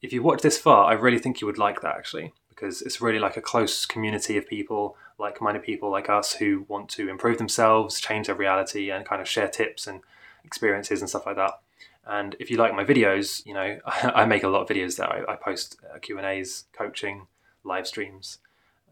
if 0.02 0.12
you've 0.12 0.24
watched 0.24 0.44
this 0.44 0.58
far, 0.58 0.86
I 0.86 0.94
really 0.94 1.20
think 1.20 1.42
you 1.42 1.48
would 1.48 1.58
like 1.58 1.82
that 1.82 1.96
actually, 1.96 2.34
because 2.50 2.82
it's 2.82 3.02
really 3.02 3.20
like 3.20 3.38
a 3.38 3.42
close 3.42 3.86
community 3.86 4.38
of 4.38 4.48
people, 4.48 4.98
like 5.18 5.42
minded 5.42 5.64
people 5.64 5.90
like 5.90 6.10
us 6.10 6.34
who 6.34 6.66
want 6.68 6.90
to 6.90 7.10
improve 7.10 7.38
themselves, 7.38 8.00
change 8.00 8.28
their 8.28 8.36
reality, 8.36 8.92
and 8.92 9.06
kind 9.06 9.22
of 9.22 9.28
share 9.28 9.48
tips 9.48 9.88
and 9.88 10.02
experiences 10.44 11.02
and 11.02 11.10
stuff 11.10 11.26
like 11.26 11.38
that. 11.38 11.54
And 12.06 12.36
if 12.40 12.52
you 12.52 12.58
like 12.58 12.76
my 12.76 12.86
videos, 12.86 13.46
you 13.46 13.54
know, 13.54 13.80
I 13.86 14.26
make 14.26 14.44
a 14.44 14.48
lot 14.48 14.62
of 14.62 14.68
videos 14.68 14.98
there. 14.98 15.30
I, 15.30 15.36
post 15.36 15.78
uh, 15.94 15.98
Q 16.00 16.18
and 16.18 16.28
A's, 16.28 16.66
coaching, 16.74 17.28
live 17.64 17.88
streams, 17.88 18.40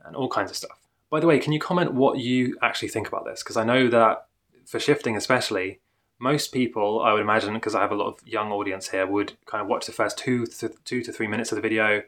and 0.05 0.15
all 0.15 0.29
kinds 0.29 0.51
of 0.51 0.57
stuff. 0.57 0.79
By 1.09 1.19
the 1.19 1.27
way, 1.27 1.39
can 1.39 1.53
you 1.53 1.59
comment 1.59 1.93
what 1.93 2.17
you 2.17 2.57
actually 2.61 2.87
think 2.87 3.07
about 3.07 3.25
this? 3.25 3.43
Because 3.43 3.57
I 3.57 3.63
know 3.63 3.87
that 3.89 4.27
for 4.65 4.79
shifting, 4.79 5.15
especially, 5.15 5.79
most 6.19 6.51
people, 6.51 7.01
I 7.01 7.13
would 7.13 7.21
imagine, 7.21 7.53
because 7.53 7.75
I 7.75 7.81
have 7.81 7.91
a 7.91 7.95
lot 7.95 8.07
of 8.07 8.27
young 8.27 8.51
audience 8.51 8.89
here, 8.89 9.05
would 9.05 9.33
kind 9.45 9.61
of 9.61 9.67
watch 9.67 9.85
the 9.85 9.91
first 9.91 10.17
two 10.17 10.45
to, 10.45 10.69
two 10.85 11.03
to 11.03 11.11
three 11.11 11.27
minutes 11.27 11.51
of 11.51 11.57
the 11.57 11.61
video, 11.61 12.01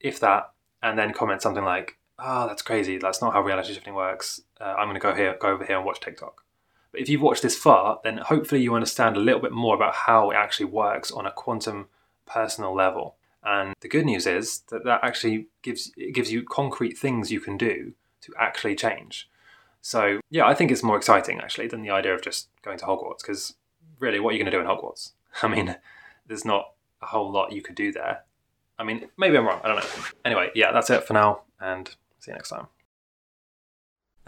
if 0.00 0.18
that, 0.20 0.50
and 0.82 0.98
then 0.98 1.12
comment 1.12 1.42
something 1.42 1.64
like, 1.64 1.98
"Oh, 2.18 2.46
that's 2.46 2.62
crazy. 2.62 2.98
That's 2.98 3.20
not 3.20 3.32
how 3.32 3.42
reality 3.42 3.74
shifting 3.74 3.94
works. 3.94 4.40
Uh, 4.60 4.74
I'm 4.78 4.86
going 4.86 4.94
to 4.94 5.00
go 5.00 5.14
here, 5.14 5.36
go 5.38 5.48
over 5.48 5.64
here, 5.64 5.76
and 5.76 5.84
watch 5.84 6.00
TikTok." 6.00 6.42
But 6.90 7.00
if 7.00 7.08
you've 7.08 7.22
watched 7.22 7.42
this 7.42 7.56
far, 7.56 8.00
then 8.04 8.18
hopefully 8.18 8.62
you 8.62 8.74
understand 8.74 9.16
a 9.16 9.20
little 9.20 9.40
bit 9.40 9.52
more 9.52 9.74
about 9.74 9.94
how 9.94 10.30
it 10.30 10.36
actually 10.36 10.66
works 10.66 11.10
on 11.10 11.26
a 11.26 11.32
quantum 11.32 11.88
personal 12.26 12.74
level. 12.74 13.16
And 13.44 13.74
the 13.80 13.88
good 13.88 14.06
news 14.06 14.26
is 14.26 14.60
that 14.70 14.84
that 14.84 15.00
actually 15.02 15.48
gives 15.62 15.92
it 15.96 16.14
gives 16.14 16.32
you 16.32 16.42
concrete 16.42 16.96
things 16.96 17.30
you 17.30 17.40
can 17.40 17.56
do 17.56 17.92
to 18.22 18.32
actually 18.38 18.74
change. 18.74 19.28
So 19.82 20.20
yeah, 20.30 20.46
I 20.46 20.54
think 20.54 20.70
it's 20.70 20.82
more 20.82 20.96
exciting 20.96 21.40
actually 21.40 21.68
than 21.68 21.82
the 21.82 21.90
idea 21.90 22.14
of 22.14 22.22
just 22.22 22.48
going 22.62 22.78
to 22.78 22.86
Hogwarts 22.86 23.18
because 23.18 23.54
really, 24.00 24.18
what 24.18 24.30
are 24.30 24.36
you 24.36 24.42
going 24.42 24.50
to 24.50 24.56
do 24.56 24.60
in 24.60 24.66
Hogwarts? 24.66 25.12
I 25.42 25.48
mean, 25.48 25.76
there's 26.26 26.44
not 26.44 26.72
a 27.02 27.06
whole 27.06 27.30
lot 27.30 27.52
you 27.52 27.60
could 27.60 27.74
do 27.74 27.92
there. 27.92 28.22
I 28.78 28.84
mean, 28.84 29.08
maybe 29.18 29.36
I'm 29.36 29.46
wrong. 29.46 29.60
I 29.62 29.68
don't 29.68 29.76
know. 29.76 30.04
Anyway, 30.24 30.50
yeah, 30.54 30.72
that's 30.72 30.90
it 30.90 31.04
for 31.06 31.12
now, 31.12 31.42
and 31.60 31.88
see 32.18 32.30
you 32.30 32.34
next 32.34 32.48
time. 32.48 32.66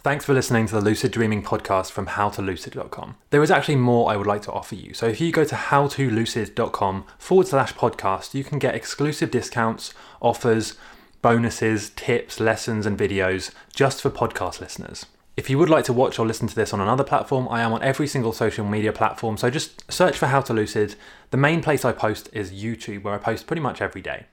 Thanks 0.06 0.24
for 0.24 0.34
listening 0.34 0.68
to 0.68 0.74
the 0.76 0.80
Lucid 0.80 1.10
Dreaming 1.10 1.42
podcast 1.42 1.90
from 1.90 2.06
howtolucid.com. 2.06 3.16
There 3.30 3.42
is 3.42 3.50
actually 3.50 3.74
more 3.74 4.08
I 4.08 4.14
would 4.14 4.28
like 4.28 4.42
to 4.42 4.52
offer 4.52 4.76
you. 4.76 4.94
So 4.94 5.06
if 5.06 5.20
you 5.20 5.32
go 5.32 5.42
to 5.42 5.56
howtolucid.com 5.56 7.04
forward 7.18 7.48
slash 7.48 7.74
podcast, 7.74 8.32
you 8.32 8.44
can 8.44 8.60
get 8.60 8.76
exclusive 8.76 9.32
discounts, 9.32 9.92
offers, 10.22 10.74
bonuses, 11.22 11.90
tips, 11.90 12.38
lessons, 12.38 12.86
and 12.86 12.96
videos 12.96 13.50
just 13.74 14.00
for 14.00 14.08
podcast 14.08 14.60
listeners. 14.60 15.06
If 15.36 15.50
you 15.50 15.58
would 15.58 15.70
like 15.70 15.86
to 15.86 15.92
watch 15.92 16.20
or 16.20 16.24
listen 16.24 16.46
to 16.46 16.54
this 16.54 16.72
on 16.72 16.80
another 16.80 17.02
platform, 17.02 17.48
I 17.50 17.62
am 17.62 17.72
on 17.72 17.82
every 17.82 18.06
single 18.06 18.32
social 18.32 18.64
media 18.64 18.92
platform, 18.92 19.36
so 19.36 19.50
just 19.50 19.90
search 19.90 20.16
for 20.16 20.26
How 20.26 20.40
to 20.42 20.54
Lucid. 20.54 20.94
The 21.32 21.36
main 21.36 21.62
place 21.62 21.84
I 21.84 21.90
post 21.90 22.30
is 22.32 22.52
YouTube, 22.52 23.02
where 23.02 23.14
I 23.14 23.18
post 23.18 23.48
pretty 23.48 23.60
much 23.60 23.82
every 23.82 24.02
day. 24.02 24.26